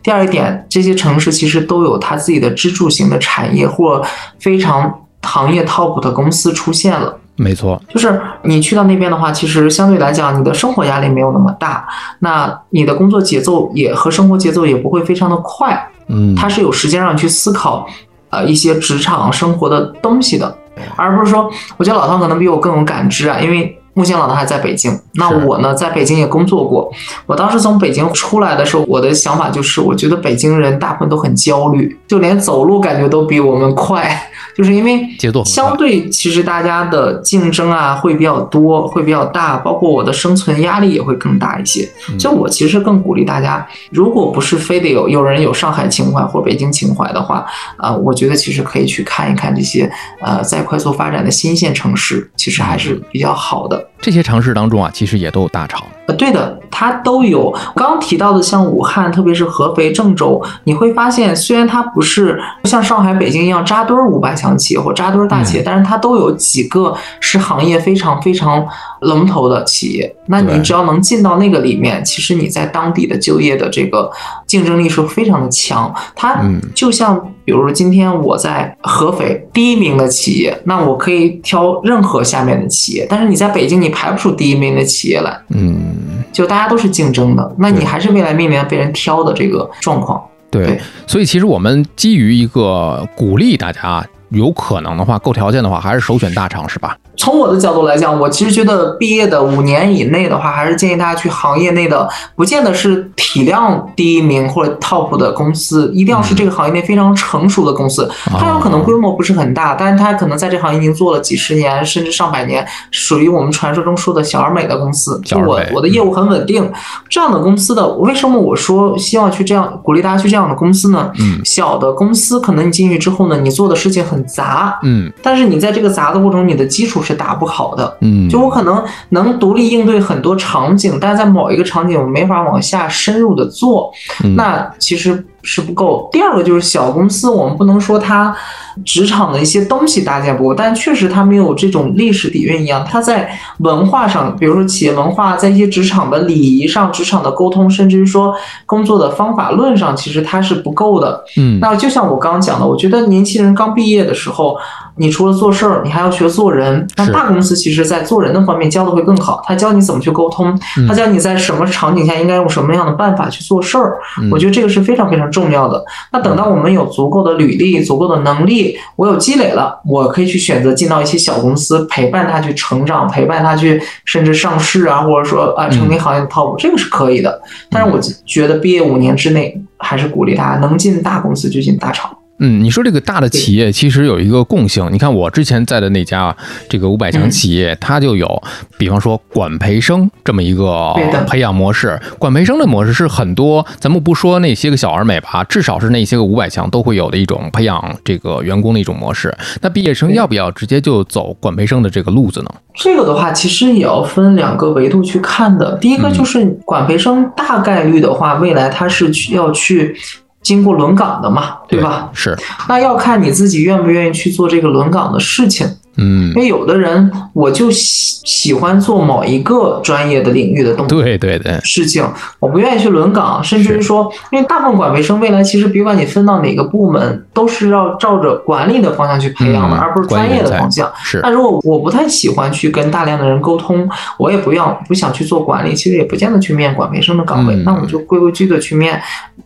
[0.02, 4.04] 第二一点，这些城市其实都有它自己的支柱型的产业或
[4.40, 7.18] 非常行业 top 的公司出现了。
[7.36, 11.88] 没错，就是你去到那边的话，其实相对来讲，你的生活压力没有那么大，
[12.20, 17.88] 那你的工作节奏也和生活节奏也不会非常的快，嗯，它是有时间让你去思考，
[18.30, 20.56] 呃，一些职场生活的东西的，
[20.96, 26.92] 而不是说，我觉得老汤可能比我更有感知啊，因为目前老大还在北京，那我呢，在北京也工作过，
[27.26, 34.30] 我当时从北京出来的时候，我的想法就是，我觉得北京人大部分都很焦虑，就连走路感觉都比我们快。
[34.56, 35.04] 就是因为
[35.46, 41.90] 相对其实大家的竞争啊会比较多，会比较大，包括我的生存压力也会更大一些。
[42.20, 47.44] 就我其实更鼓励大家，如果不是非得有有人有上海情怀或北京情怀的话，
[47.78, 53.83] 啊，我觉得其实可以去看一看这些呃在快速发展的新线城市，其实还是比较好的。
[53.84, 55.82] up 这些城市当中啊，其实也都有大厂。
[56.06, 57.50] 呃，对的，它都有。
[57.74, 68.68] 刚刚提到的像武汉，特别是合肥、郑州，你会发现，虽然它不是像上海、北京一样扎堆儿五百强企业或扎堆儿大企业，但是它都有几个是行业非常非常
[69.00, 70.14] 龙头的企业。
[70.28, 74.12] 那你只要能进到那个里面，其实你在当地的就业的这个
[74.46, 75.94] 竞争力是非常的强。
[76.14, 76.44] 它
[76.76, 83.08] 就像，比如说今天我在合肥第一名的企业，那我可以挑任何下面的企业。
[83.10, 85.40] 但是你在北京，你排不出第一名的企业来。
[85.50, 86.24] 嗯。
[86.32, 90.20] 就大家都是竞争的，那你还是未来面临被人挑的这个状况。
[90.50, 96.98] 对，所以其实我们基于一个鼓励大家，有可能的话，够条件的话，还是首选大厂，是吧？
[97.16, 108.10] 从我的角度来讲，我其实觉得毕业的五年以内的话，还是建议大家去行业内的，不见得是体量第一名或者 top 的公司，一定要是这个行业内非常成熟的公司。
[108.26, 115.22] 它有可能规模不是很大，但是它可能在这行业已经做了几十年甚至上百年，属于我们传说中说的小而美的公司。
[115.24, 116.68] 就我我的业务很稳定，
[117.08, 121.12] 这样的公司的，为什么我说希望去这样鼓励大家去这样的公司呢？
[121.20, 127.03] 嗯，小的公司可能你进去之后呢，你做的事情很杂，嗯，但是你在这个杂的过程中，你的基础。
[127.04, 133.92] 是打不好的，嗯，就我可能能独立应对很多场景，但是在某一个场景我没法往下深入的做，
[134.36, 136.10] 那其实是不够。
[136.12, 138.36] 第二个就是小公司，我们不能说它。
[138.84, 142.84] 职场的一些东西搭建不够，但确实它没有这种历史底蕴一样。
[142.84, 148.34] 它在文化上，比如说企业文化，在一些职场的礼仪上、职场的沟通，甚至于说
[148.66, 151.24] 工作的方法论上，其实它是不够的。
[151.38, 154.58] 嗯，那就像我刚刚讲的，我觉得年轻人刚毕业的时候，
[154.96, 156.88] 你除了做事儿，你还要学做人。
[156.98, 163.98] 那大公司其实在做人的方面教的会更好，他教你怎么去沟通，他教你在什么场景下应该用什么样的办法去做事儿。
[164.32, 165.84] 我觉得这个是非常非常重要的。
[166.12, 177.42] 那等到我们有足够的履历、足够的能力，我有积累了，我可以去选择进到一些小公司，陪伴他去成长，陪伴他去甚至上市啊，或者说啊成为行业的 top，这个是可以的。
[177.70, 182.10] 但是我觉得毕业五年之内，还是鼓励大家能进大公司就进大厂。
[182.40, 186.36] 嗯，你说这个大的企业其实有一个共性，你看我之前在的那家
[186.68, 188.42] 这个五百强企业，它就有，
[188.78, 190.94] 比方说管培生这么一个
[191.28, 191.98] 培养模式。
[192.18, 199.34] 管培生的模式是很多，咱们不说那些个小而美吧，至少是那些个五百强都会有的一种培养这个员工的一种模式。
[199.62, 202.50] 那毕业生要不要直接就走管培生的这个路子呢？
[202.74, 205.78] 这个的话，其实也要分两个维度去看的。
[205.78, 209.96] 第一个就是管培生大概率的话，未来他是去要去。
[210.44, 212.10] 经过轮岗的嘛，对吧？
[212.14, 215.68] 是，那要看你自己愿不愿意去做这个轮岗的事情。
[215.98, 222.04] 嗯，因为有的人我就喜喜欢做某一个专业的领域的动作，对对对，事情
[222.40, 230.92] 我不愿意去轮岗，甚至于说，因为大部分管培生未来其实别管你分到哪个部门，都是要照着管理的方向去培养的，而不是专业的方向。
[231.04, 239.00] 是，那如果我不太喜欢去跟大量的人沟通，我也不要不想去做管理，其实也不见得去面管培生的岗位，那我就规规矩矩的去面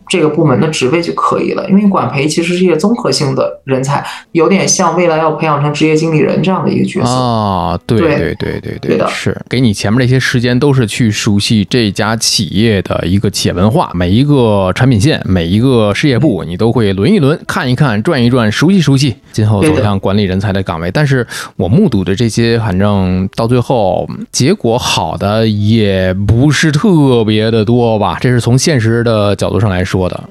[0.08, 1.68] 这个部门的职位就可以了。
[1.68, 6.37] 因为管培其实是一个综合性的人才，有点像未来要培养成职业经理人。
[6.42, 7.10] 这样的一个角色。
[7.10, 8.28] 啊，对对。
[8.38, 20.90] 对对对的，是给你前面那些时间都是去熟悉这家企业的一个企业文化，每一个产品线，每一个事业部，你都会轮一轮，看一看，转一转，熟悉熟悉，今后走向管理人才的岗位。
[20.90, 30.24] 但是我目睹的这些，反正到最后结果好的也不是特别的多吧，这是从现实的角度上来说的。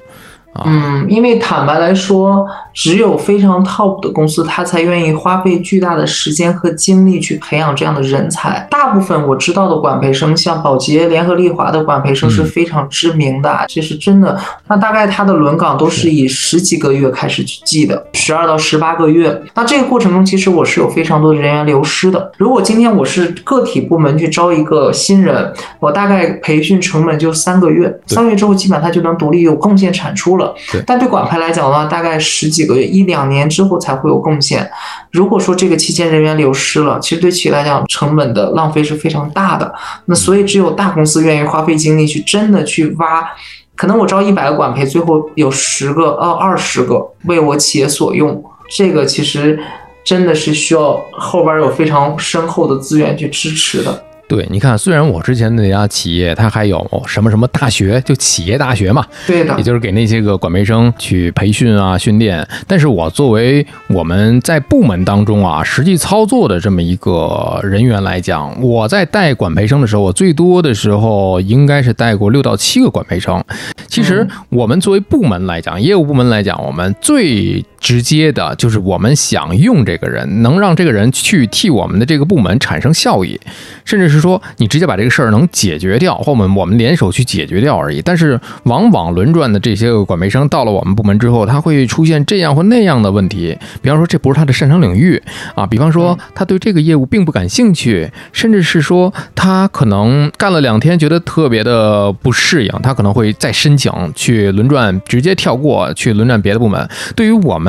[0.64, 2.44] 嗯，因为坦白来说，
[2.78, 8.64] 只有非常 top 的公司，他才愿意花费巨大的时间和精力去培养这样的人才。
[8.70, 14.38] 大部分我知道的管培生，像宝洁、联合利华的管培生是非常知名的，这是真的。
[14.68, 19.42] 那大概他的轮岗都是以十几个月开始去计的，十二到十八个月。
[19.54, 22.30] 那这个过程中，其实我是有非常多的人员流失的。
[22.36, 30.54] 如果今天我是个体部门去招一个新人，我大概培训成本就三个月，三个月之后基本上他就能独立有贡献产出了。
[30.86, 34.70] 但对管培来讲的话，大概十几个月、一两年之后才会有贡献。
[35.10, 39.74] 如果说这个期间人员流失了，其实对企业来讲成本的浪费是非常大的。
[40.04, 43.26] 那所以只有大公司愿意花费精力去真的去挖，
[43.74, 48.44] 可能我招一百个管培，最后有十个、呃二十个为我企业所用，
[48.76, 49.58] 这个其实
[50.04, 54.04] 真的是需要后边有非常深厚的资源去支持的。
[54.28, 62.46] 对，你看，虽然我之前那家企业它还有什么什么大学，就企业大学嘛，对的，也就是给那些个管培生去培训啊、训练。
[62.66, 73.42] 但是我作为我们在部门当中啊，实际操作的这么一个人员来讲，我在带管培生的时候，我最多的时候应该是带过六到七个管培生。
[73.86, 83.40] 其实我们作为部门来讲，业务部门来讲，我们最直接的就是我们想用这个人，能让这个人去替我们的这个部门产生效益，
[83.86, 84.18] 甚至是。
[84.18, 88.02] 说你直接把这个事儿能解决掉，或我们我们联手去解决掉而已。
[88.02, 93.56] 但是往往轮转的这些个管培生到了我们部门之后，他会出现这样或那样的问题。
[93.80, 95.22] 比方说这不是他的擅长领域
[95.54, 106.88] 啊，比方说他对这个业务并不感兴趣，甚至是说他可能干了两天觉得特别的不适应，他可能会再申请去轮转，直接跳过去轮转别的部门。
[107.14, 107.67] 对于我们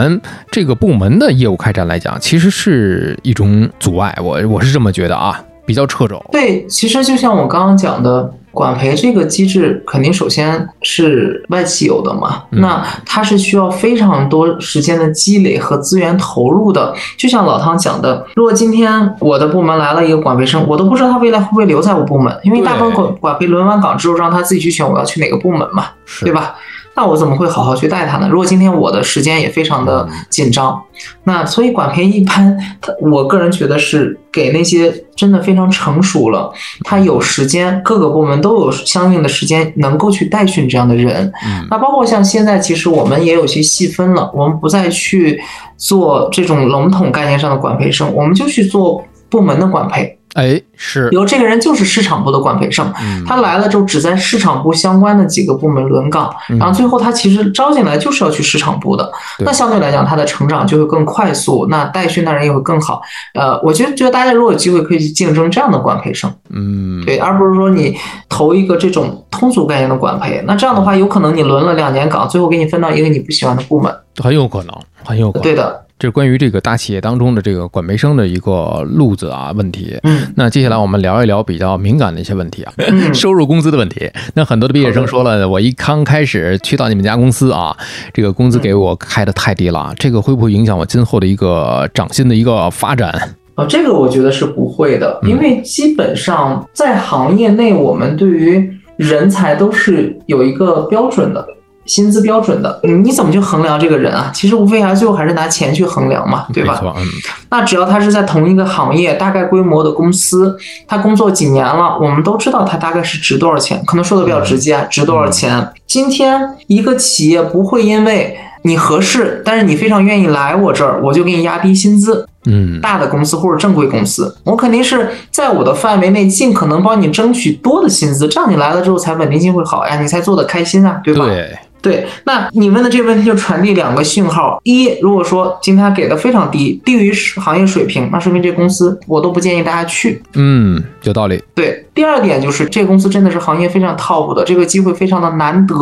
[0.51, 4.15] 这个部门的业务开展来讲，其实是一种阻碍。
[4.21, 5.43] 我我是这么觉得啊。
[5.65, 6.19] 比较掣肘。
[6.31, 16.91] 对，其实就像我刚刚讲的，管培这个机制肯定首先是外企有的嘛，那它是需要非常多时间的积累和资源投入的。
[17.15, 25.85] 就像老汤讲的，如果今天我的部门来了一个管培生，我都不知道他未来会不会留在我部门，因为大部分管管培轮完岗之后，让他自己去选我要去哪个部门嘛，
[26.21, 26.55] 对吧？
[26.99, 28.27] 那我怎么会好好去带他呢？
[28.29, 30.77] 如果今天我的时间也非常的紧张，
[31.23, 36.51] 那所以管培一般，他我个人觉得是给那些真的非常成熟了，
[36.83, 41.31] 他有时间，各个部门都有相应的时间能够去带训这样的人。
[41.69, 45.41] 那包括像现在，其实我们也有些细分了，我们不再去
[45.77, 50.19] 做这种笼统概念上的管培生，我们就去做部门的管培。
[50.33, 52.91] 哎，是，比如这个人就是市场部的管培生，
[53.27, 63.01] 他来了之后只在市场部相关的几个部门轮岗，然后最后他其实招进来就是要去市场部的，那相对来讲他的成长就会更快速，那带训的人也会更好。
[63.33, 67.97] 呃，我觉得觉得大家如果有机会可以去竞争这样的管培生，嗯，对，而不是说你
[68.29, 75.85] 投一个这种通俗概念的管培，那这样的话有可能你轮了两年岗，最后给你分到一个你不喜欢的部门，很有可能，很有可能，对的。
[75.99, 79.99] 这是关于这个大企业当中的这个管培生的一个路子啊问题。
[80.03, 84.09] 嗯，那接下来我们聊一聊比较敏感的一些问题啊，嗯收入工资的问题。
[84.33, 87.75] 那很多的毕业生说了，我一刚开始去到你们家公司啊，
[88.13, 93.11] 这个工资给我开的太低了，这个会不会影响我今后的一个涨薪的一个发展？
[93.55, 101.45] 啊，这个我觉得是不会的，嗯因为基本上在行业内，我们对于人才都是有一个标准的
[101.89, 102.79] 薪资标准的。
[102.83, 104.31] 嗯你怎么去衡量这个人啊？
[104.33, 106.81] 其实无非还最后还是拿钱去衡量嘛，对吧？
[106.95, 107.05] 嗯
[107.49, 110.55] 那只要他是在同一个行业、大概规模的公司，
[110.87, 113.83] 他工作几年了，我们都知道他大概是值多少钱。
[113.85, 115.67] 可能说的比较直接，啊，值多少钱？
[115.87, 122.25] 今天一个企业不会因为你合适，但是你非常愿意来我这儿，我就给你压低薪资。
[122.45, 131.25] 嗯，大的公司或者正规公司，我肯定是在我的范围内尽可能帮你争取多的薪资，这样你来了之后才稳定性会好呀，你才做的开心啊，对吧？
[131.25, 140.21] 对，对，那你问的这个问题就传递两个信号：一，如果说今天他给的非常低，低于行业水平，那说明这公司我都不建议大家去。
[140.33, 145.75] 嗯，有道理，对，第二点就是这个公司真的是行业非常 top 的，这个机会非常的难得，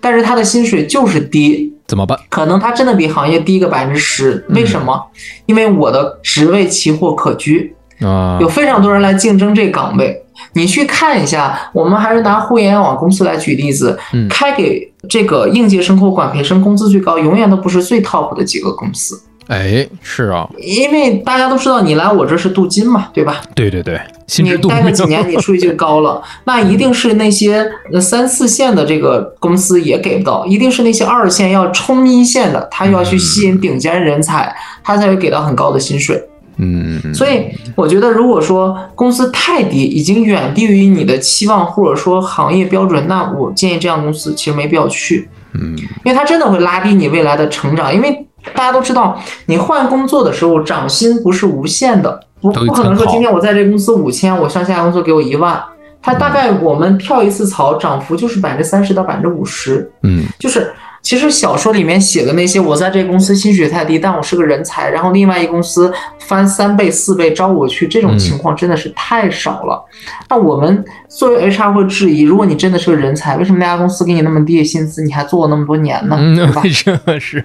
[0.00, 2.16] 但是他的薪水就是低，怎么办？
[2.28, 4.44] 可能它真的比行业低个百分之十。
[4.50, 5.00] 为什么？
[5.46, 10.21] 因为我的职位奇货可居，啊，有非常多人来竞争这岗位。
[10.54, 14.28] 你去看一下，我们还是拿互联网公司来举例子，嗯。
[14.28, 23.40] 开给这个应届生或管培生工资最高，永远都不是最 top 的几个公司，哎，是啊，因为大家都知道你来我这是镀金嘛，对吧？
[23.54, 36.20] 对对对，心你待个几年，你税就高了， 那一定是那些呃三四线的这个公司也给不到，一定是那些二线要冲一线的，他要去吸引顶尖人才，他才会给到很高的薪水。
[36.56, 47.94] 嗯，所以我觉得，如果说公司太低，已经远低于你的期望或者说行业标准，那我建议这样公司其实没必要去，嗯，因为它真的会拉低你未来的成长。
[47.94, 55.62] 因为大家都知道，你换工作的时候涨薪不是无限的，不不可能说今天我在这个公司五千，我上下家公司给我一万。
[56.04, 60.72] 它大概我们跳一次槽，涨幅就是百分之三十到百分之五十，嗯，就是
[61.02, 69.84] 其实小说里面写的那些，我在这公司薪水太低，但我是个人才，然后另外一公司翻三倍四倍招我去，这种情况真的是太少了。
[70.30, 76.16] 那我们作为 HR 会质疑，如果你真的是个人才，为什么那家公司给你那么低的薪资，你还做了那么多年呢？
[76.18, 76.62] 嗯对吧？
[76.62, 77.44] 为什么 是？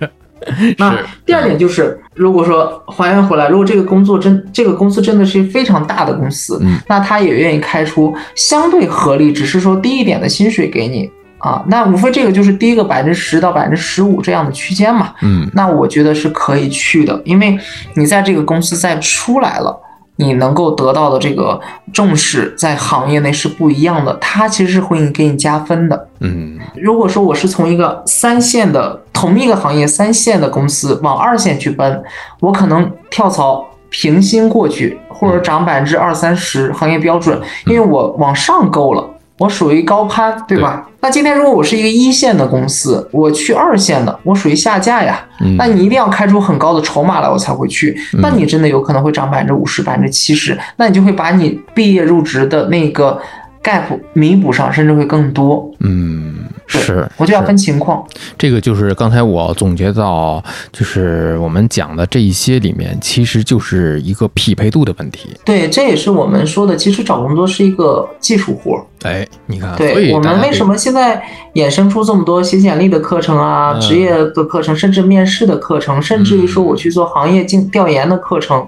[0.78, 0.96] 那
[1.26, 11.10] 第二点就是，如果说还原回来，如果这个工作真这个公司真的是非常大的公司，嗯那他也愿意开出相对合理，只是说低一点的薪水给你
[11.48, 11.64] 啊。
[11.68, 15.14] 那无非这个就是低个百分之十到百分之十五这样的区间嘛。
[15.22, 17.58] 嗯那我觉得是可以去的，因为
[17.96, 19.84] 你在这个公司再出来了。
[20.20, 21.62] 你能够得到的这个
[21.94, 26.08] 重视，在行业内是不一样的，它其实是会给你加分的。
[26.22, 32.04] 嗯如果说我是从一个三线的同一个行业三线的公司往二线去奔，
[32.40, 39.08] 我可能跳槽平薪过去，或者涨百分之二三十行业标准，因为我往上够了，
[39.40, 40.88] 我属于高攀，对吧？
[41.00, 45.24] 那今天如果我是一个一线的公司，我去二线的，我属于下架呀。
[45.42, 47.96] 嗯，那你一定要开出很高的筹码来，我才会去。
[48.14, 53.20] 那你真的有可能会涨百分之五十、百分之七十，那你就会把你毕业入职的那个
[53.68, 55.70] gap 弥补上，甚至会更多。
[55.80, 56.36] 嗯
[56.70, 58.06] 是，我就要分情况。
[58.38, 65.30] 这个就是刚才我总结到，就是我们讲的这一些里面，其实就是一个匹配度的问题。
[65.46, 68.84] 对，这也是我们说的，其实找工作是一个技术活儿。
[69.04, 71.22] 哎，你看，所对我们为什么现在
[71.54, 78.66] 衍生出这么多写简历的课程啊、嗯职业的课程，甚至面试的课程，甚至于说我去做行业经调研的课程，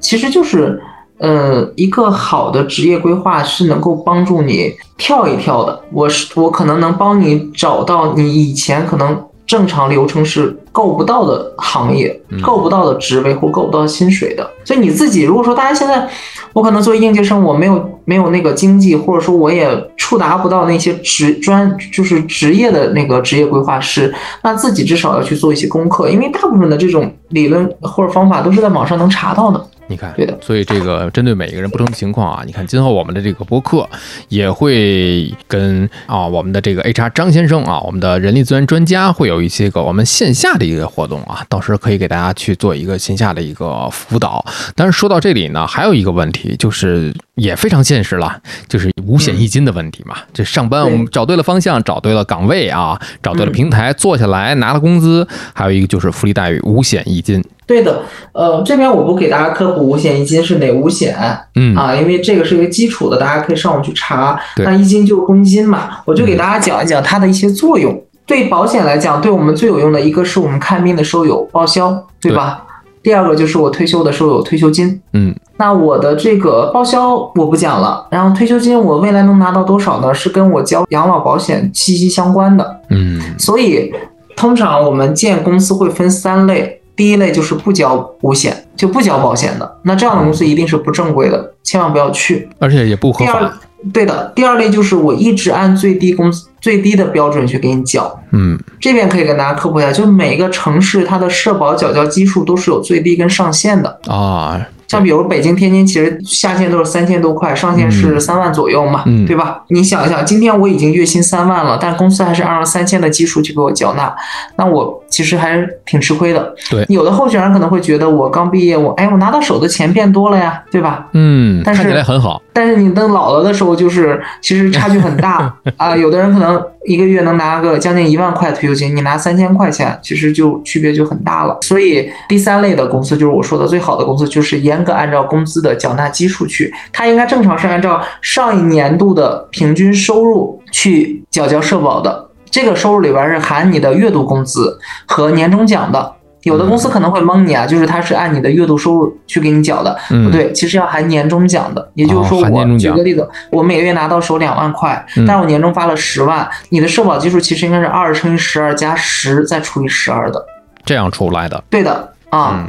[0.00, 0.80] 其实就是。
[1.18, 5.80] 呃，一个好的职业规划是能够帮助你跳一跳的。
[5.92, 14.48] 我是我可能能帮你找到你以前可能正常流程是够不到的行业嗯、够不到的职位或够不到薪水的。
[14.64, 16.08] 所以你自己如果说大家现在，
[16.52, 29.66] 我可能作为应届生，我没有没有那个经济，或者说我也触达不到那些职专就是职业的那个职业规划师，那自己至少要去做一些功课，因为大部分的这种理论或者方法都是在网上能查到的。
[29.90, 33.88] 你看，对的所以这个针对每一个人不同的情况啊，你看今后我们的这个播客
[34.28, 44.44] 也会跟啊我们的这个 HR 张先生啊，我们的人力资源专家会有一些个我们线下的一个活动啊，到时候可以给大家去做一个线下的一个辅导。
[44.74, 50.16] 但是说到这里呢，还有一个问题就是也非常现实了，就是五险一金的问题嘛。
[50.32, 57.42] 这上班我们找对了方向，找对了岗位啊，找对了嗯平台，做下来拿了工资，还有一个就是福利待遇，五险一金。
[57.66, 58.02] 对的，
[58.32, 61.14] 呃，这边我不给大家科普五险一金是哪五险
[61.54, 64.40] 嗯啊，因为这个是一个基础的，大家可以上网去查。
[64.56, 68.02] 对那一金就是公积金嘛，我就给大家讲一讲它的一些作用。
[68.28, 72.62] 对保险来讲，对我们最有用的一个是我们看病的时候有报销，对吧？
[73.02, 75.00] 第二个就是我退休的时候有退休金。
[75.14, 80.12] 嗯，那我的这个报销我不讲了，然后退休金我未来能拿到多少呢？
[80.12, 82.80] 是跟我交养老保险息息相关的。
[82.90, 83.90] 嗯，所以
[84.36, 93.58] 通常我们建公司会分三类，第一类就是不交五险就不交保险的，那这样的公司一定是不正规的，千万不要去，而且也不合法。
[93.92, 98.20] 对的，第二类就是我一直按最低工资、最低的标准去给你缴。
[98.32, 104.60] 嗯，这边可以跟大家科普一下，就是每个城市它的社保缴交基数都是有最低跟上限的啊。
[104.88, 109.62] 像比如北京、天津，其实下限都是三千多块，上限是三万左右嘛，对吧？
[109.68, 114.10] 你想一想，今天我已经月薪三万了，但公司还是按照三千的基数去给我缴纳，
[114.56, 116.54] 那我其实还是挺吃亏的。
[116.70, 121.08] 对，有的候选人可能会觉得我刚毕业，我哎，我拿到手的钱变多了呀，对吧？
[121.12, 122.40] 嗯，看起来很好。
[122.52, 125.96] 但是你等老了的时候，就是其实差距很大 啊。
[125.96, 131.58] 有的人可能一个月能拿个将近一万块退休金，你拿三千块钱，其实就区别就很大了。
[131.62, 135.58] 所以第三类的公司就是我说的最好的公司，就是严格按照工资。
[135.58, 142.27] 的缴纳基数去，它应该正常是按照上一年度的平均收入去缴交社保的。
[142.50, 146.14] 这个收入里边是含你的月度工资和年终奖的。
[146.44, 151.86] 有的公司可能会蒙你啊，就是它是按你的月度收入去给你缴的，不对，其实要含年终奖的。
[151.94, 160.42] 也就是说，我举个例子，我每个月拿到手两万块，但是我年终发了十万，你的社保基数其实应该是二乘以十二加十再除以十二的，
[160.84, 161.62] 这样出来的。
[161.68, 162.66] 对的啊。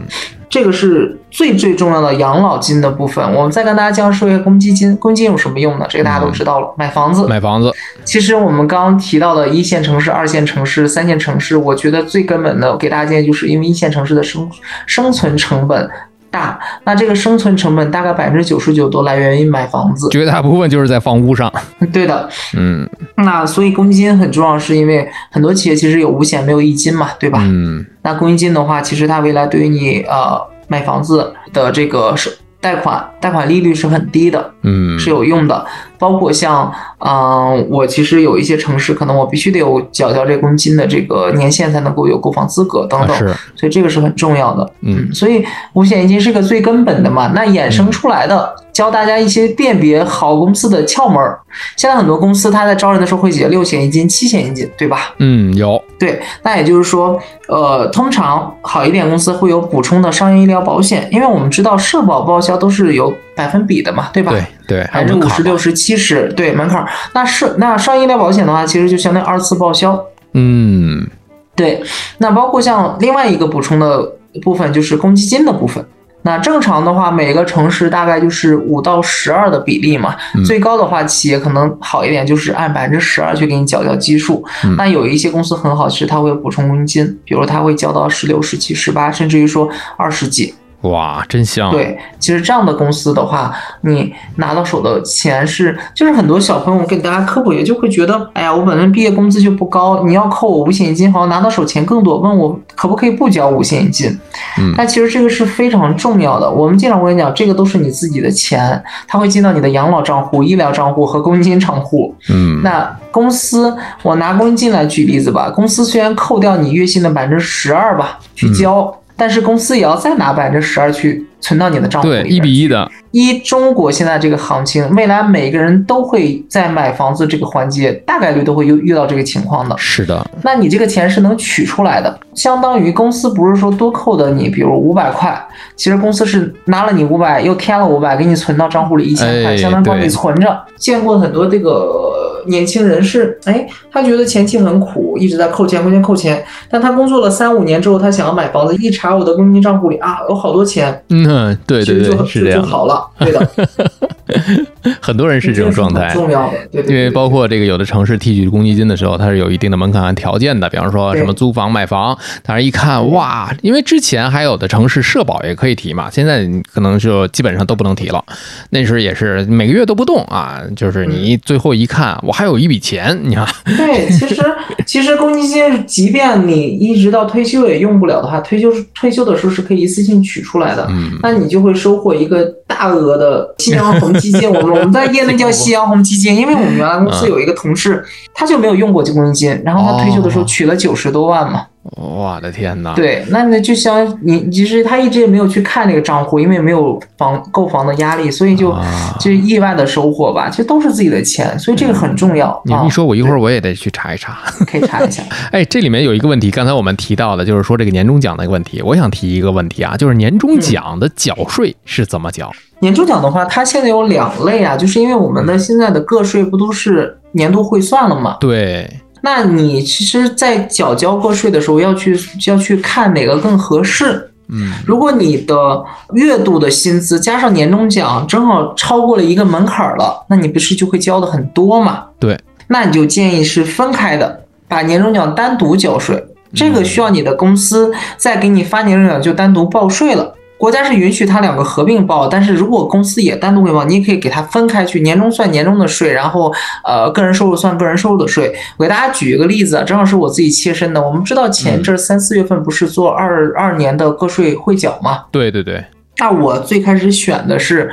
[0.49, 3.23] 这个是最最重要的养老金的部分。
[3.35, 4.97] 我们再跟大家讲说一下公积金。
[4.97, 5.85] 公积金有什么用呢？
[5.87, 7.27] 这个大家都知道了，买房子。
[7.27, 7.71] 买房子。
[8.03, 14.49] 其实我们刚刚提到的一线城市、二线城市、三线城市，我觉得最根本的，给大家建议就是因为一线城市的生
[14.87, 15.87] 生存成本。
[16.31, 21.51] 大，那这个生存成本大概百分之九十九都来源于买房子，绝大部分就是在房屋上。
[21.91, 27.39] 对的，嗯，那所以公积金很重要，是因为很多企业其实有五险没有一金嘛，对吧？
[27.43, 32.37] 嗯，那公积金的话，其实它未来对于你呃买房子的这个是。
[32.61, 35.65] 贷款贷款利率是很低的，嗯，是有用的。
[35.99, 43.17] 包括像，嗯，我其实有一些城市，可能我必须得有缴交这公积金的这个年限才能够有购房资格等等，
[43.55, 44.71] 所以这个是很重要的。
[44.81, 48.55] 嗯，所以五险一金是个最根本的嘛，那衍生出来的。
[48.71, 51.37] 教大家一些辨别好公司的窍门儿。
[51.75, 55.13] 现在很多公司他在招人的时候会写六险一金、七险一金，对吧？
[55.17, 55.83] 嗯，有。
[55.99, 57.19] 对，那也就是说，
[57.49, 64.31] 呃，通常好一点公司会有补充的商业医疗保险，因为我们知道社保报销都是有百分比的嘛，对吧？
[64.31, 66.87] 对对，百分之五十、六十、七十，对门槛。
[67.13, 69.99] 那是那商业医疗保险的话，其实就相当于二次报销。
[70.33, 71.07] 嗯，
[71.55, 71.81] 对。
[72.19, 74.13] 那包括像另外一个补充的
[74.43, 75.83] 部分，就是公积金的部分。
[76.21, 80.13] 那正常的话，每个城市大概就是五到十二的比例嘛。
[80.45, 84.45] 最高的话，企业可能好一点，就是按百分之十二去给你缴交基数。
[84.77, 89.67] 那有一些公司很好，其实它会补充公积金，比如它会交到十六、十七、十八，甚至于说
[89.97, 90.53] 二十几。
[90.81, 91.69] 哇，真香！
[91.71, 104.17] 对，其实这样的公司的话，你拿到手的钱是，就是很多小朋友给大家科普也就会觉得，哎呀，我本身毕业工资就不高，你要扣我五险一金，好像拿到手钱更多，问我可不可以不交五险一金？
[104.57, 106.49] 嗯，但其实这个是非常重要的。
[106.49, 112.15] 我们经常会讲，这个都是你自己的钱，它会进到你的养老账户、医疗账户和公积金账户。
[112.29, 118.95] 嗯，那公司，我拿公积金来举例子吧，公司虽然扣掉你月薪的百分之十二吧，去交。
[119.19, 122.23] 但是公司也要再拿百分之十二去存到你的账户里。
[122.23, 122.89] 对，一比一的。
[123.11, 129.75] 一中国现在这个行情，未来每个人都会在买房子这个环节，大概率都会遇遇到这个情况的。
[129.77, 130.25] 是的。
[130.43, 135.37] 那你这个钱是能取出来的，相当于公司不是说多扣的你，比如五百块，
[135.75, 140.65] 其实公司是拿了你五百，又添了五百，给你存到账户里一千块，相当于帮你存着。
[140.77, 142.28] 见过很多这个。
[142.47, 146.43] 年轻人是，哎，他觉得前期很苦，一直在扣钱，扣钱，扣钱。
[146.69, 151.03] 但他工作了三五年之后，他想要买房子，一查我的公积金账户里啊，有好多钱。
[151.09, 153.47] 嗯，对对对，是这样，就好了，对的。
[155.01, 162.17] 很多人是这种状态，重要的，对，因为包括这个有的城市提取公积金的时候，它是有一定的门槛和条件的，比方说什么租房、买房。
[162.43, 168.23] 但是一看，哇，因为之前还有的城市社保也可以提嘛，现在可能就基本上都不能提了。
[168.71, 173.47] 那时候也是每个月都不动啊，就是你最后一看，我还有一笔钱，你看。
[173.65, 174.41] 对，其实
[174.85, 180.87] 其实公积金，即便你一直到退休也用不了的话，退休退休的时候是可以一次性取出来的，
[181.21, 184.13] 那你就会收获一个大额的夕阳红。
[184.19, 191.65] 基金， 我们我们在业内叫 夕阳红基金，因为我们原来公司有一个同事，他就没有用过这公积金，然后他退休的时候取了九十多万嘛。
[191.97, 192.93] 我的天哪！
[192.93, 198.75] 对，那那就像你，其实他一直也没有去看那个账户，因为没有房购房的压力，所以就
[199.19, 200.49] 就意外的收获吧。
[200.49, 202.61] 其实都是自己的钱，所以这个很重要。
[202.63, 204.37] 你一说，我一会儿我也得去查一查。
[204.67, 205.23] 可以查一下。
[205.51, 208.81] 哎，这里面有一个问题，刚才我们提到的，就是说这个年终奖的问题。
[208.81, 212.51] 我想提一个问题啊，就是年终奖的缴税是怎么缴？
[212.81, 218.37] 年终奖的话，它现在有两类啊，就是因为我们的现在的个税不都是年度汇算了吗？
[218.39, 218.89] 对。
[219.21, 222.17] 那你其实，在缴交个税的时候，要去
[222.47, 224.31] 要去看哪个更合适。
[224.51, 232.05] 嗯，如果你的月度的薪资加上年终奖正好超过了一个门槛了，那你不是就会交的很多嘛？
[232.19, 236.25] 对，那你就建议是分开的，把年终奖单独缴税。
[236.55, 240.33] 这个需要你的公司再给你发年终奖就单独报税了。
[240.59, 246.53] 国家是允许它两个合并报，但是如果公司也单独给报，你也可以给它分开去，年终算年终的税，然后
[246.83, 248.53] 呃个人收入算个人收入的税。
[248.75, 251.01] 我给大家举一个例子，正好是我自己切身的。
[251.01, 255.23] 我们知道前阵三四月份不是做二二年的个税汇缴吗？
[255.31, 255.81] 对对对。
[256.17, 257.89] 那我最开始选的是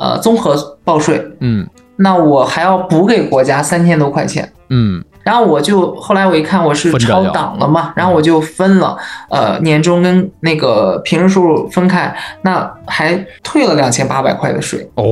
[0.00, 1.64] 呃综合报税，嗯，
[1.94, 5.04] 那我还要补给国家三千多块钱，嗯。
[5.28, 8.96] 然后我就后来我一看我是超档了嘛，然后我就分了，
[9.28, 14.90] 呃，年终跟那个平时收入分开，那还退了两千八百块的税。
[14.94, 15.04] 哦。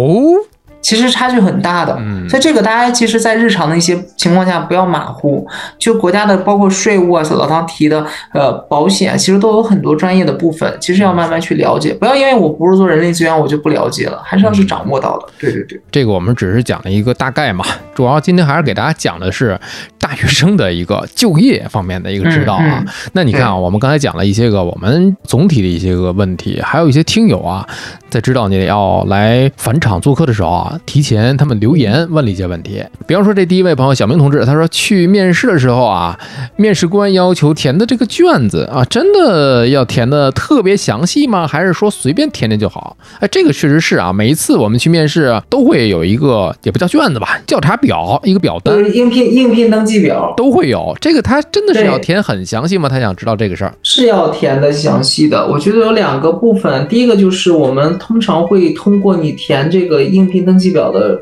[0.86, 5.44] 其实差距很大的，嗯所以这个大家其实，在日常的一些情况下不要马虎。
[5.80, 11.92] 就国家的包括税务啊，老唐提的呃保险，其实都有很多专业的部分，其实要慢慢去了解。
[11.92, 15.26] 不要因为我不是做人力资源，我就不了解了，还是要去掌握到的。
[15.40, 19.58] 对对对，这个我们只是讲了一个大概嘛，主要今天还是给大家讲的是
[19.98, 22.84] 大学生的一个就业方面的一个指导啊。
[23.12, 27.66] 那你看啊，我们刚才讲了一些个我们总体的一些个问题，还有一些听友啊，
[28.08, 30.75] 在知道你要来返场做客的时候啊。
[30.84, 36.18] 提前他们留言问了一些问题，比方说这第一位朋友小明同志，他说去面试的时候啊，
[36.56, 41.46] 面试官要求填的这个卷子啊，真的要填的特别详细吗？
[41.46, 42.96] 还是说随便填填就好？
[43.20, 50.96] 哎，这个确实是啊，每一次我们去面试都会有一个也不叫卷子吧，调查表一个表单，应聘应聘登记表都会有。
[51.00, 52.88] 这个他真的是要填很详细吗？
[52.88, 55.46] 他想知道这个事儿是要填的详细的。
[55.46, 60.76] 我觉得有两个部分，第一个就是我们通常会通过你填这个应聘登记。
[60.76, 61.18] 表的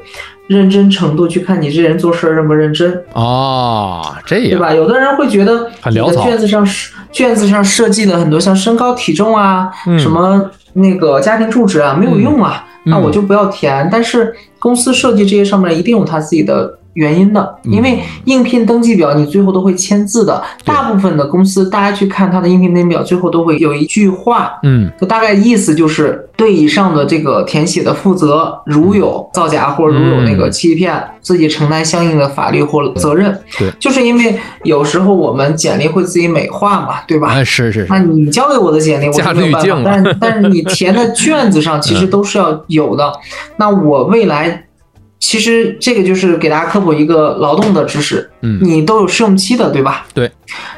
[0.49, 4.75] 认真程度，去看你这人做事认不认真哦，这样对吧？
[4.75, 6.67] 有的人会觉得很潦草，卷子上
[7.13, 13.89] 卷子上设计的很多像身高体重啊，什么那个家庭住址啊，没有用啊，那我就不要填。
[13.93, 16.79] 但是公司设计这些上面一定有他自己的。
[16.95, 20.43] 原因的，因为应聘登记表你最后都会签字的。
[20.65, 33.39] 大部分的公司，大家去看他的应聘登记表，最后都会有一句话，嗯，就大概意思就是对以上的这个填写的负责，如有造假或者如有那个欺骗，自己承担相应的法律或责任。
[33.59, 37.35] 对，就是因为有时候我们简历会自己美化嘛，对吧？
[37.45, 37.87] 是是是。
[37.89, 40.11] 那你交给我的简历，我没有办法。
[40.19, 43.13] 但但是你填的卷子上其实都是要有的。
[43.57, 44.67] 那我未来。
[45.27, 50.07] 其实这个就是给大家科普一个劳动的知识，嗯，你都有试用期的，对吧？
[50.13, 50.31] 对。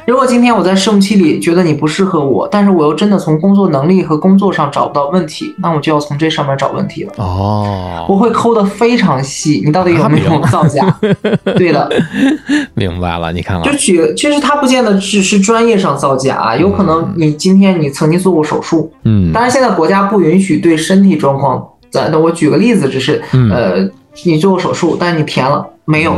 [0.05, 7.11] 如果今天我在试用期里觉得你不适合我，但是我又真的从工作能力和工作上找不到问题，那我就要从这上面找问题了。
[7.17, 8.05] 哦。
[8.07, 10.97] 我会抠的非常细，你到底有没有造假？
[11.57, 11.91] 对的。
[12.73, 13.69] 明白了，你看看。
[13.69, 23.21] 就举，其实他不见得只是专业上造假，有可能你今天你曾经做过手术，嗯，当然现在国家不允许对身体状况，咱那我举个例子，只是
[23.51, 23.85] 呃。
[24.23, 26.15] 你做过手术，但是你填了没有？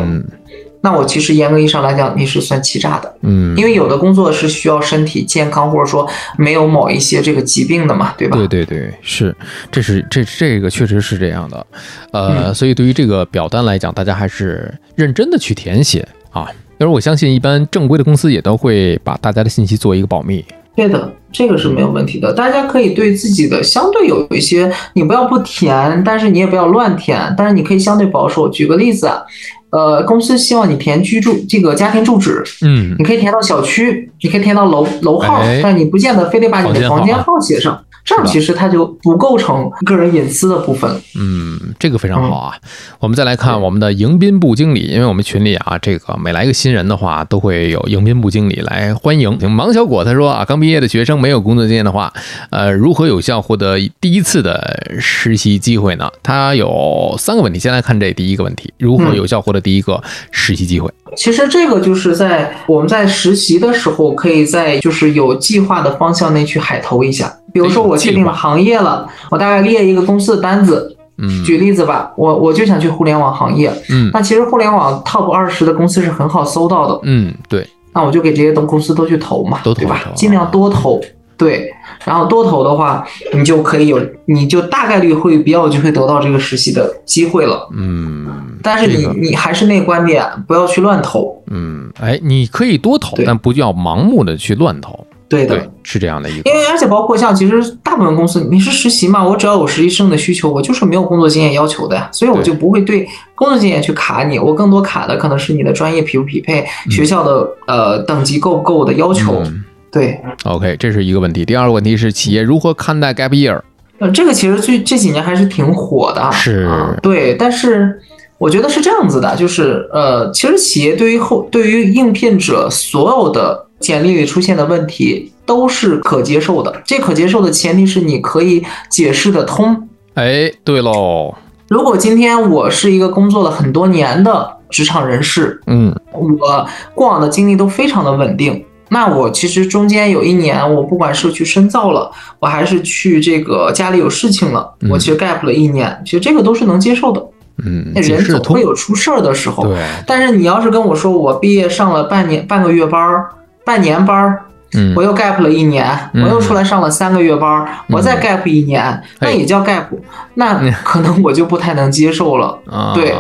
[0.81, 3.13] 那我其实严格意义上来讲，你是算欺诈的。
[3.23, 8.37] 嗯，因为有的工作是需要身体健康，或者说没有某一些这个疾病的嘛，对吧？
[8.37, 9.35] 对对对，是，
[9.69, 11.67] 这是这这个确实是这样的。
[12.13, 16.47] 呃，所以对于这个表单来讲，大家还是认真的去填写啊。
[16.77, 20.45] 但是我相信，一般正规的公司也都会把大家的信息做一个保密。
[20.77, 22.33] 对的，这个是没有问题的。
[22.33, 28.49] 大家可以对自己的相对有一些，你不要不填，但是你也不要乱填，但是你可以相对保守。
[28.49, 29.21] 举个例子啊，
[29.69, 37.79] 呃，公司希望你填居住这个家庭住址，嗯，你可以填到小区，你可以填到楼楼号，但你不见得非得把你的房间号写上。
[38.03, 40.89] 这样其实它就不构成个人隐私的部分。
[41.15, 42.55] 嗯，这个非常好啊。
[42.99, 49.37] 我们再来看我们的迎宾部经理，因为我们群里啊，这个每来一个新人的话，都会有迎宾部经理来欢迎。
[49.49, 52.11] 芒小果他说啊，刚毕业的学生没有工作经验的话，
[52.49, 56.09] 呃，如何有效获得第一次的实习机会呢？
[56.23, 60.89] 他有三个问题，先来看这第一个问题：如何有效获得第一个实习机会？
[61.15, 67.35] 其实这个就是在我们在实习的时候，可以在就是有计划的方向内去海投一下。
[67.53, 70.95] 比如说我确定了行业了，我大概列一个公司的单子。
[71.21, 73.69] 嗯，举例子吧，我我就想去互联网行业。
[73.89, 76.97] 嗯，那其实互联网 top 二十的公司是很好搜到的。
[77.03, 77.67] 嗯，对。
[77.93, 79.99] 那我就给这些公司都去投嘛，对吧？
[80.15, 81.01] 尽量多投，
[81.35, 81.69] 对。
[82.05, 87.67] 然后多投的话，你就可以有，你就大概率会比较就会得到这个实习的机会了。
[87.75, 91.43] 嗯，但是你你还是那个观点，不要去乱投。
[91.51, 95.05] 嗯，哎，你可以多投，但不要盲目的去乱投。
[95.29, 96.49] 对的，是这样的一个。
[96.49, 109.43] 因为而且包括像其实大部分公司，你是实习嘛，我只要有实习生的需求，我就是没有工作经验要求的呀，所以我就不会对工作经验去卡你，我更多卡的可能是你的专业匹不匹配，学校的呃等级够不够的要求。
[109.91, 111.45] 对，OK，这是一个问题。
[111.45, 113.59] 第二个问题是企业如何看待 gap year？
[113.99, 117.35] 呃，这个其实最这几年还是挺火的，是，对。
[117.35, 117.99] 但是
[118.37, 126.81] 我觉得是这样子的，就是呃，其实企业对于后对于应聘者所有的简历里出现的问题都是可接受的。
[126.85, 129.87] 这可接受的前提是你可以解释得通。
[130.15, 131.33] 哎，对喽。
[131.67, 138.65] 如果今天我是一个工作了很多年的职场人士，嗯，我过往的经历都非常的稳定。
[138.91, 147.23] 那我其实中间有一年，我不管是去深造了，我还是去这个家里有事情了，我其实 gap 了一年，其实这个都是能接受的。
[147.63, 149.63] 嗯，那人总会有出事儿的时候。
[149.63, 149.77] 对。
[150.07, 153.29] 但是你要是跟我说，我毕业上了半年、半个月班儿、
[153.69, 154.41] 半年班儿，
[154.73, 159.85] 嗯，我又 gap 了一年，我又出来上了三个月班儿，我再 gap 一年，那也叫 gap，
[160.33, 162.57] 那可能我就不太能接受了。
[162.95, 163.13] 对，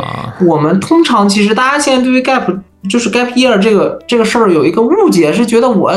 [0.47, 2.59] 我们通常其实大家现在对于 gap。
[2.89, 5.91] 就是 gap year 这个这个事儿有一个误解，是觉得我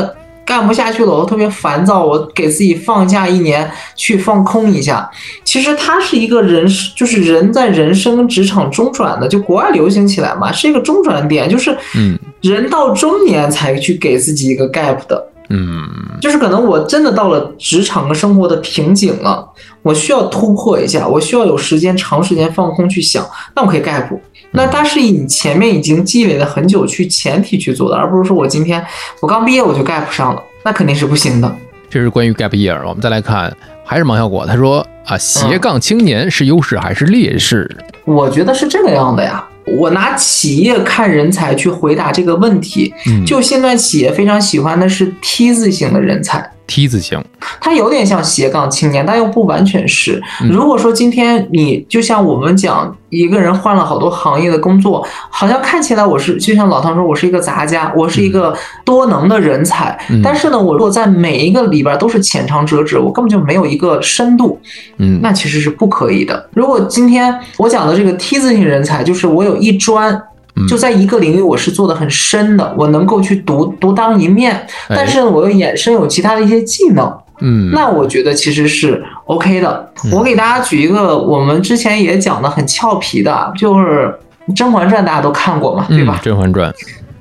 [0.45, 5.09] 干不下去了，我特别烦躁，我给自己放假一年去放空一下。
[5.45, 15.87] 其实它是一个人，就是人在人生职场中转的，就国外流行起来嘛，是一个中转点，就是嗯，人到中年才去给自己一个 gap 的，嗯，
[16.21, 19.47] 就是可能我真的到了职场和生活的瓶颈了，
[19.81, 23.25] 我需要突破一下，我需要有时间长时间放空去想，
[23.55, 24.09] 那我可以 gap。
[24.51, 28.85] 那它是以你前面已经积累了很久去前提去做的，而不是说我今天
[29.21, 31.55] 我刚毕业我就 gap 上了，那肯定是不行的。
[31.89, 32.79] 这是关于 gap year。
[32.85, 37.69] 我们再来看，还是芒小果，他说啊，斜杠青年是优势还是劣势？
[38.05, 39.43] 我觉得是这个样的呀。
[39.65, 42.93] 我拿企业看人才去回答这个问题，
[43.25, 46.52] 就现在企业非常喜欢的是 T 字型的人才。
[46.65, 47.23] T 字形，
[47.59, 50.21] 它有点像斜杠青年，但又不完全是。
[50.49, 58.55] 如果说今天你就像我们讲，一个人换了好多行业的工作，好像看起来我是就像老唐说，我是一个杂家，我是一个
[58.85, 59.97] 多能的人才。
[60.23, 64.59] 但是呢，我如果在每一个里边都是浅尝辄止，我根本就没有一个深度，
[64.97, 66.49] 嗯，那其实是不可以的。
[66.53, 70.19] 如果今天我讲的这个梯字型人才，就是我有一专。
[70.67, 79.91] 就在一个领域，我是做的很深的，我能够去独独当一面，但是我又衍生有其他的一些技能，嗯，那我觉得其实是 OK 的。
[80.11, 84.13] 我给大家举一个，我们之前也讲的很俏皮的，就是
[84.55, 86.17] 《甄嬛传》，大家都看过嘛，对吧？
[86.23, 86.71] 《甄嬛传》。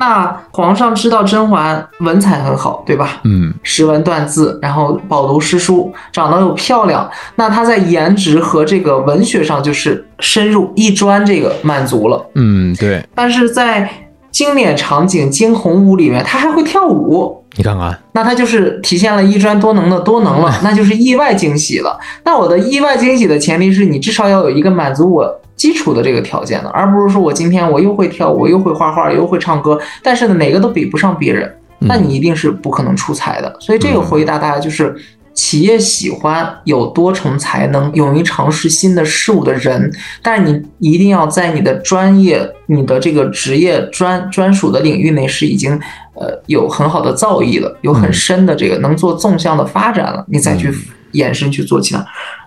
[0.03, 3.21] 那皇上知道甄嬛文采很好，对吧？
[3.23, 12.21] 嗯，识文断字，然后饱读诗书，长得又漂亮，那她在颜值和这个文学上就是深入一专，这个满足了。
[12.35, 13.07] 嗯，对。
[13.15, 13.89] 但是在
[14.33, 17.41] 经典场景惊鸿舞里面，她还会跳舞。
[17.55, 21.97] 你看看，那她就是体现了一专多能的多能了， 那就是意外惊喜了。
[22.25, 25.39] 那我的意外惊喜的前提是你至少要有一个满足我。
[25.55, 33.57] 基础的这个条件的，而不是说我今天我又会跳舞，又会画画，又会唱歌，但是呢哪个都比不上别人，那你一定是不可能出彩的。
[33.61, 34.97] 所以这个回答大家就是，
[35.35, 39.93] 企业喜欢有多重才能、勇于尝试新的事物的人，
[40.23, 45.79] 但是你一定要在你的专业、你的这个职业专专属的领域内是已经
[46.15, 50.75] 呃有很好的造诣了，有很深的这个能做纵向的发展了，你再去。
[51.13, 52.03] 延伸去做其他，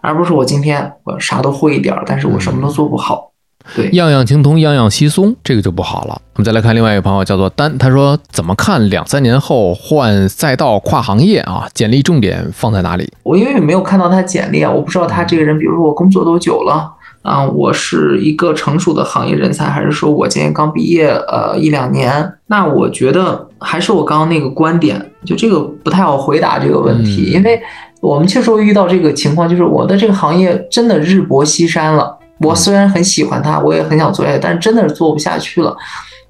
[0.06, 3.32] 而不是我今天我啥都会一点儿，但是我什么都做不好。
[3.76, 6.22] 对，样样精通，样样稀松，这个就不好了。
[6.36, 11.68] 我们再来看另外一个朋友，叫做丹，他说怎么看两三年后换赛道、跨行业啊？
[11.74, 13.12] 简历重点放在哪里？
[13.24, 16.92] 我因为没有看到他简历啊，我不知道他这个人，比如说我工作多久了
[17.24, 17.44] 啊？
[17.44, 22.34] 我是一个成熟的行业人才，还是说我今年刚毕业呃一两年？
[22.46, 27.60] 那我觉得还是我刚刚那个观点，就这个不太好回答这个问题，因为。
[28.06, 32.16] 我们确实会遇到这个情况，就是我的这个行业真的日薄西山了。
[32.40, 35.76] 我虽然很喜欢它，我也很想做下去，但是真的是做不下去了。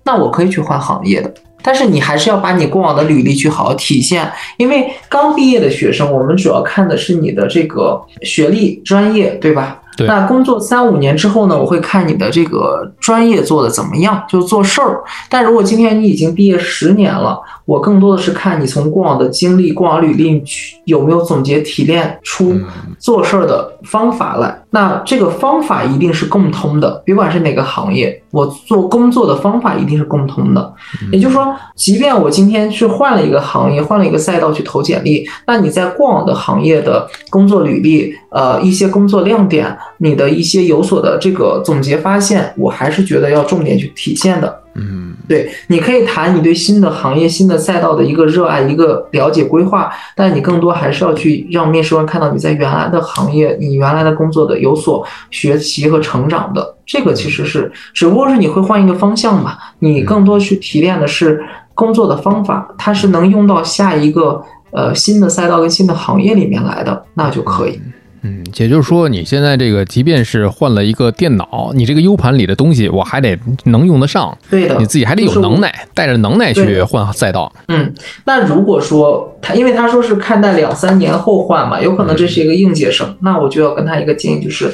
[0.03, 4.31] 那我可以去换行业的，但是你还是要把你过往的履历去好好体现。
[4.57, 9.81] 因为刚毕业的学生，我们主要看的是你的这个学历、专业，对吧？
[9.97, 10.07] 对。
[10.07, 15.03] 那工作三五年之后呢，我会看你的这个专业做的怎么样，就做事儿。
[15.29, 22.53] 但如果今天你已经毕业十年了，我更多的是看你从过往的经历、过往履历去有没有总结提炼出
[22.99, 24.61] 做事儿的方法来。
[24.69, 30.73] 那这个方法一定是共通的，别管是哪个行业，我做工作的方法一定是共通的。
[31.13, 44.61] 也就是说，即便我今天去换了一个行业、换了一个赛道去投简历，那你在过往的行业的工作履历、呃一些工作亮点、你的一些有所的这个总结发现，我还是觉得要重点去体现的。
[44.77, 56.75] 嗯，对，你可以谈你对新的行业、新的赛道的一个热爱、一个了解、规划，但你更多还是要去让面试官看到你在原来的行业、你原来的工作的有所学习和成长的。
[56.85, 61.41] 这个其实是，只不过是你会换一个方向嘛，你更多去提炼的是
[61.73, 67.79] 工作的方法，它是能用到下一个呃新的赛道跟新的行业里面来的，那就可以。
[68.25, 74.35] 嗯，也就是说，你现在这个，即便是换了一个电脑，你这个 U 盘里的东西，我还得能用得上。
[74.49, 77.53] 对的，你自己还得有能耐，带着能耐去换赛道。
[77.67, 77.93] 嗯，
[78.25, 84.73] 那如果说他，因为他说是看待两三年后换嘛，有可能这是一个应届生，那我就要跟他一个建议，就是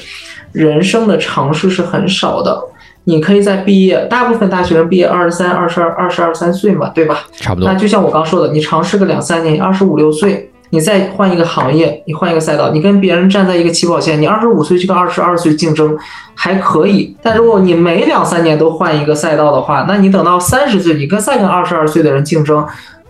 [0.53, 2.57] 人生的尝试是很少的。
[3.03, 7.25] 你可以在毕业，大部分大学生毕业二十三、二十二、二十二三岁嘛，对吧？
[7.35, 7.67] 差不多。
[7.67, 10.50] 那就像我刚说的，你尝试个两三年，二十五六岁。
[10.71, 15.95] 你再换一个行业，你换一个赛道，你跟别人站在一个起跑线，你二十五岁去跟二十二岁竞争
[16.33, 22.65] 还可以，但如果你每两三年都换一个赛道的话，那你等到三十岁，你跟再跟二十二岁的人竞争，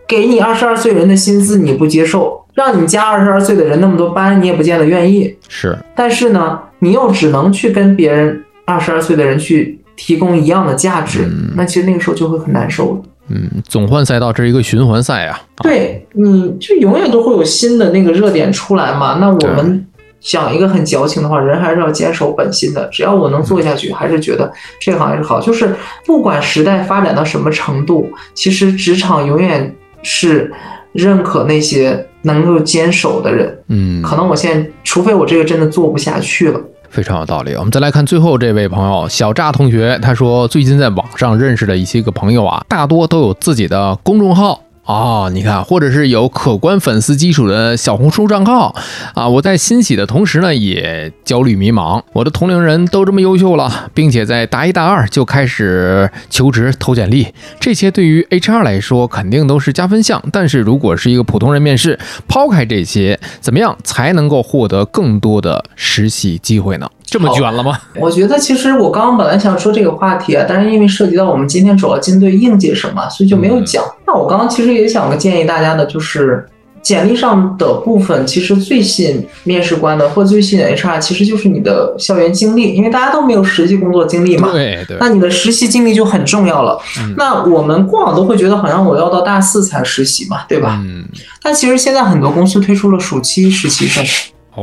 [0.07, 5.35] 给你二十二岁人的薪资你不接受，让你加二十二岁的人那么多班，你也不见得愿意。
[5.47, 13.01] 是，但是呢，你又只能去跟别人二十二岁的人去提供一样的价值，那其实那个时候就会很难受了。
[13.33, 15.41] 嗯，总换赛道，这是一个循环赛啊。
[15.63, 19.19] 对，你就永远都会有新的那个热点出来嘛。
[19.21, 19.87] 那我们
[20.19, 22.85] 讲一个很矫情的话，人还是要坚守本心的。
[22.91, 25.39] 只要我能做下去，还是觉得这个行业是好。
[25.39, 25.73] 就是
[26.05, 29.73] 不管时代发展到什么程度，其实职场永远
[30.03, 30.51] 是
[30.91, 33.57] 认可那些能够坚守的人。
[33.67, 36.59] 嗯，可能我现在，除非我这个真的做不下去了。
[36.89, 37.53] 非常有道理。
[37.53, 44.61] 我们再来看最后这位朋友小炸同学，他说最近在网上认识的一些个朋友啊，大多都有自己的公众号。
[44.83, 48.75] 哦，你看，或者是有可观粉丝基础的小红书账号
[49.13, 52.01] 啊，我在欣喜的同时呢，也焦虑迷茫。
[52.13, 57.27] 我的同龄人都这么优秀了，并且在大一大二就开始求职投简历，
[57.59, 60.21] 这些对于 HR 来说肯定都是加分项。
[60.31, 66.89] 但是如果是一个普通人面试，抛开这些，怎么样才能够获得更多的实习机会呢？
[67.11, 67.77] 这么卷了吗？
[67.99, 73.83] 我觉得其实我刚刚本来想说这个话题啊，但是因为涉及到我们今天主要针对应届生嘛，所以就没有讲。
[74.07, 76.47] 那我刚刚其实也想建议大家的，就是
[76.81, 84.49] 简历上的部分，其实最吸引面试官的或最吸引 HR，其实就是你的校园经历，因为大家都没有实际工作经历嘛。
[84.53, 84.95] 对对。
[84.97, 86.79] 那你的实习经历就很重要了。
[87.17, 90.81] 那我们过往都会觉得好像我要到大四才实习嘛，对吧？
[90.85, 91.03] 嗯。
[91.43, 94.01] 但其实现在很多公司推出了暑期实习生。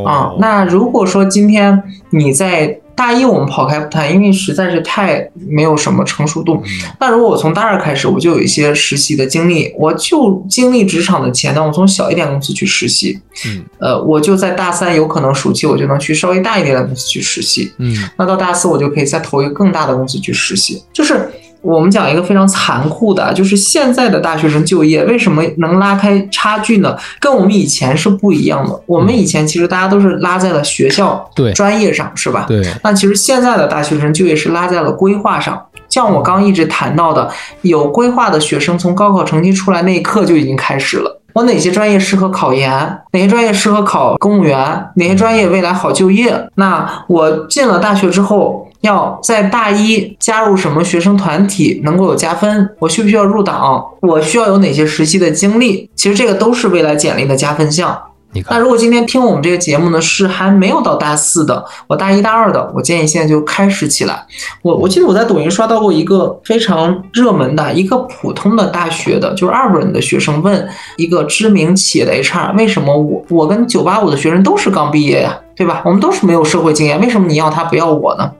[0.04, 6.60] 啊，那如果说今天你在大一，我们跑开不谈，因为实在是太没有什么成熟度。
[6.98, 21.30] 那如果我从大二开始，我就有一些实习的经历，我就经历职场的前端，我从小一点公司去实习，嗯，呃，我就在大三有可能暑期我就能去稍微大一点的公司去实习，嗯，那到大四我就可以再投一个更大的公司去实习，就是。
[21.60, 26.96] 我们讲一个非常残酷的，就是现在的大学生就业为什么能拉开差距呢？
[27.18, 28.80] 跟我们以前是不一样的。
[28.86, 32.44] 我们以前其实大家都是拉在了学校、对专业上，是吧？
[32.46, 32.62] 对。
[32.84, 35.60] 那其实现在的大学生就业是拉在了规划上。
[35.88, 37.28] 像我刚一直谈到的，
[37.62, 41.20] 有规划的学生从高考成绩出来那一刻就已经开始了。
[41.32, 42.70] 我哪些专业适合考研？
[43.12, 44.56] 哪些专业适合考公务员？
[44.94, 46.48] 哪些专业未来好就业？
[46.54, 48.67] 那我进了大学之后。
[48.80, 52.68] 要在大一加入什么学生团体能够有加分？
[52.78, 53.84] 我需不需要入党？
[54.02, 55.90] 我需要有哪些实习的经历？
[55.94, 58.02] 其实这个都是未来简历的加分项。
[58.50, 64.22] 那如果今天听我们这个节目呢，是还没有到大四的，我大一大二的，我建议现在就开始起来。
[64.60, 70.68] 我我记得我在抖音刷到过一个非常热门的一个普通的大学的，就是二本的学生问
[70.98, 75.36] 一个知名企业的 HR，为什么我我跟九八五的学生都是刚毕业呀？
[75.58, 75.82] 对吧？
[75.84, 78.30] 我们都是没有社会经验，为什么你要他不要我呢？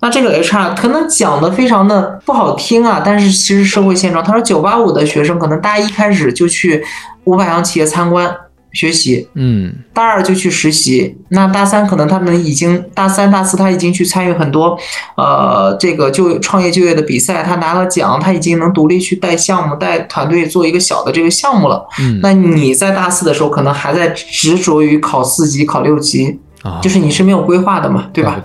[0.00, 6.84] 那这个 HR 可能讲的非常的不好听啊，但是其实社会现状，他说九八五的学生可能大一开始就去
[7.24, 8.28] 五百强企业参观
[8.72, 14.76] 学习，嗯，大二就去实习，那大三可能他们已经大三大四他已经去参与很多
[15.16, 21.86] 呃这个就创业就业的比赛，他拿了奖，他已经能独立去带项目带团队做一个小的这个项目了。
[22.00, 26.40] 嗯，那你在大四的时候可能还在执着于考四级考六级。
[26.82, 28.40] 就是你是没有规划的嘛，对吧？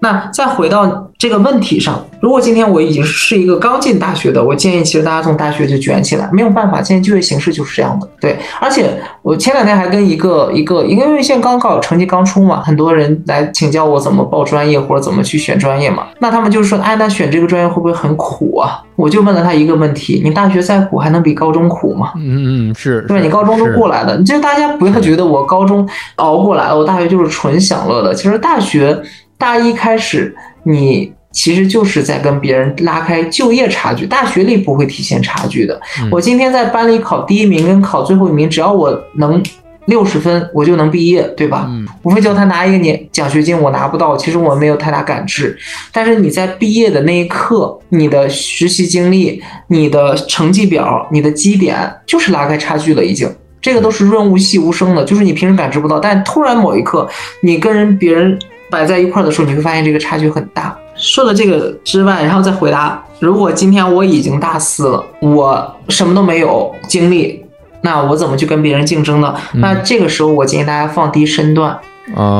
[0.00, 8.06] 那再回到这个问题上，如果今天我已经是一个刚进大学的，我建议其实大家从大学就卷起来，没有办法，现在就业形势就是这样的。
[8.20, 8.90] 对，而且
[9.22, 16.06] 我前两天还跟一个一个，因为现在刚考成绩刚出嘛，很多人来请教我怎么报专业或者怎么去选专业嘛。
[16.18, 18.82] 那他们就说，哎，那选这个专业会不会很苦啊？
[18.96, 22.12] 我就问了他一个问题：你大学再苦，还能比高中苦吗？
[22.16, 23.22] 嗯嗯，是，对吧？
[23.24, 28.14] 你高中都过来了，就大家不要觉得我高中熬过来了，我大学就是纯享乐的。
[28.14, 29.02] 其实大学。
[29.38, 30.34] 大一开始，
[30.64, 34.06] 你其实就是在跟别人拉开就业差距。
[34.06, 35.78] 大学里不会体现差距的。
[36.10, 39.42] 我今天在班里考第一名跟考最后一名，只要我能
[39.84, 41.68] 六十分，我就能毕业，对吧？
[42.02, 45.54] 无非就他拿一个年奖学金，我拿不到，其实我没有太大感知。
[45.92, 51.76] 但是你在毕业的那一刻，你的实习经历、你的成绩表、你的绩点，
[52.06, 53.30] 就是拉开差距了，已经。
[53.60, 57.06] 这个都是润物细无声的，就是你平时感知不到，但突然某一刻，
[57.42, 58.38] 你跟人别人。
[58.70, 60.76] 摆在一块儿的时候，你会发现这个差距很大。
[60.94, 67.44] 说了这个之外，然后再回答：如果今天我已经大四了，我什么都没有经历，
[67.82, 69.34] 那我怎么去跟别人竞争呢？
[69.54, 71.78] 那这个时候，我建议大家放低身段，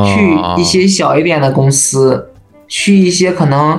[0.07, 2.31] 去一些小一点的公司，
[2.66, 3.79] 去一些可能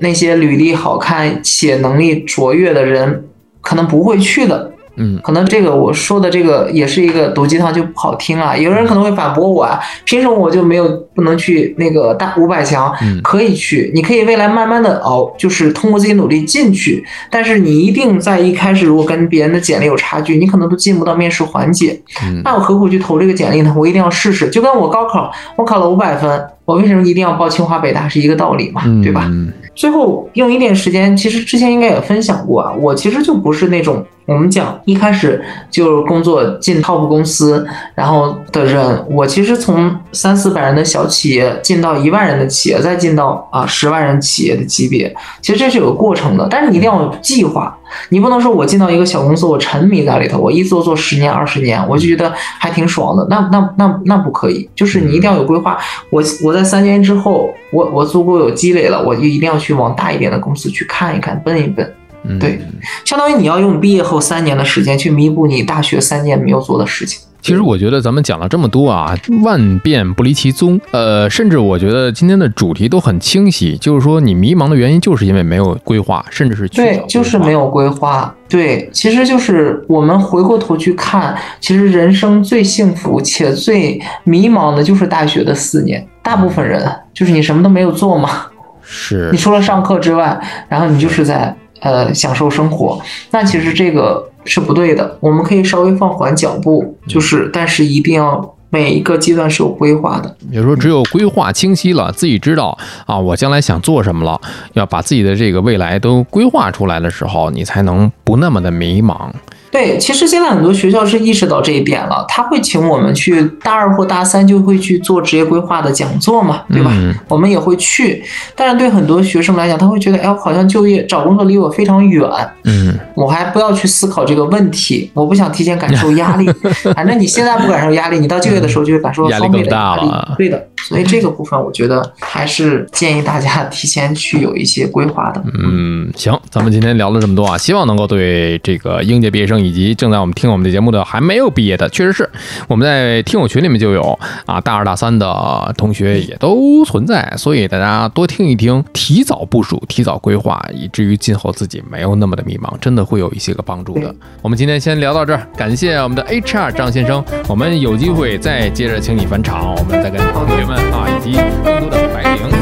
[0.00, 3.24] 那些履历好看且能力卓越的人
[3.60, 4.69] 可能不会去的。
[4.96, 8.58] 嗯，可能这个我说的这个也是一个毒鸡汤，就不好听了。
[8.58, 12.92] 有人可能会反驳我啊，凭什么我就没有不能去那个大五百强？
[13.22, 17.04] 可以去，你可以未来慢慢的熬，就是通过自己努力进去。
[17.30, 21.98] 但是你一定在一开始如果跟别人的简历有差距，你可能都进不到面试环节。
[22.44, 23.74] 那我何苦去投这个简历呢？
[23.76, 29.30] 我一定要试试，就跟我高考，我考了五百分，我为什么一定要报清华北大是一个道理嘛，对吧？
[29.74, 34.04] 最后用一点时间，其实之前应该也分享过啊，我其实就不是那种。
[34.26, 37.66] 我们讲一开始就工作进 top 公司，
[37.96, 45.12] 然后的人，我其实从三四百人的小企业进到一万人的企业，再进到啊十万人企业的级别，
[45.42, 47.76] 其实这是有个过程的，但是你一定要有计划，
[48.10, 55.78] 你不能说我进到一个小公司，我沉迷在里头，我一做做十年二十年，我就觉得还挺爽的，那那那那不可以，就是你一定要有规划，
[56.10, 61.94] 我我在三年之后，我我足够有积累了，我就一定要去往大一点的公司去看一看，奔一奔。
[62.38, 62.60] 对，
[63.04, 67.18] 相当于你要用毕业后三年的时间去弥补你大学三年没有做的事情。
[67.40, 70.80] 其实我觉得咱们讲了这么多啊，万变不离其宗。
[70.90, 78.34] 呃，甚至我觉得今天的主题都很清晰，就是说你迷茫的原因就是因为没有规划，甚至是对，就是没有规划。
[78.48, 86.06] 对，其实就是我们回过头去看，其实人生最幸福且最迷茫的就是大学的四年。
[86.22, 86.84] 大部分人
[87.14, 88.46] 就是你什么都没有做嘛，
[88.82, 90.38] 是你除了上课之外，
[90.68, 91.56] 然后你就是在。
[91.82, 95.18] 呃，享受生活，那其实这个是不对的。
[95.20, 100.36] 我们可以稍微放缓脚步，就是，但是一定要每一个阶段是有规划的。
[100.50, 102.76] 比如说，只有规划清晰了，自己知道
[103.06, 104.40] 啊，我将来想做什么了，
[104.74, 109.30] 要把自己的这个未来都规划出来的时候，你才能不那么的迷茫。
[109.70, 116.92] 对，其实现在很多学校是意识到这一点了，他会请我们去大二或大三就会去做职业规划的讲座嘛，对吧？
[117.28, 118.22] 我们也会去，
[118.56, 122.28] 但是对很多学生来讲，他会觉得，哎，好像就业找工作离我非常远，
[122.64, 126.50] 嗯，我还不要去思考这个问题，我不想提前感受压力，
[126.94, 130.66] 反正你现在不感受压力，你到就业的时候就会感受到双倍的压力，对的。
[130.88, 135.42] 所以这个部分，我觉得还是建议大家提前去有一些规划的。
[135.62, 142.28] 嗯，行，咱们今天聊了这么多啊，希望能够对这个应届毕业生以及正在我们听我们的节目的还没有毕业的，确实是
[142.68, 154.14] 我们在听友群里面就有啊，大二大三的同学也都存在，所以大家多听一听，提早部署，提早规划，以至于今后自己没有那么的迷茫，真的会有一些个帮助的。
[154.42, 160.80] 我们今天先聊到这儿，感谢我们的 HR 张先生，我们有机会再接着请你返场，我们再跟同学们。
[160.90, 162.59] 啊，以及更多的白领。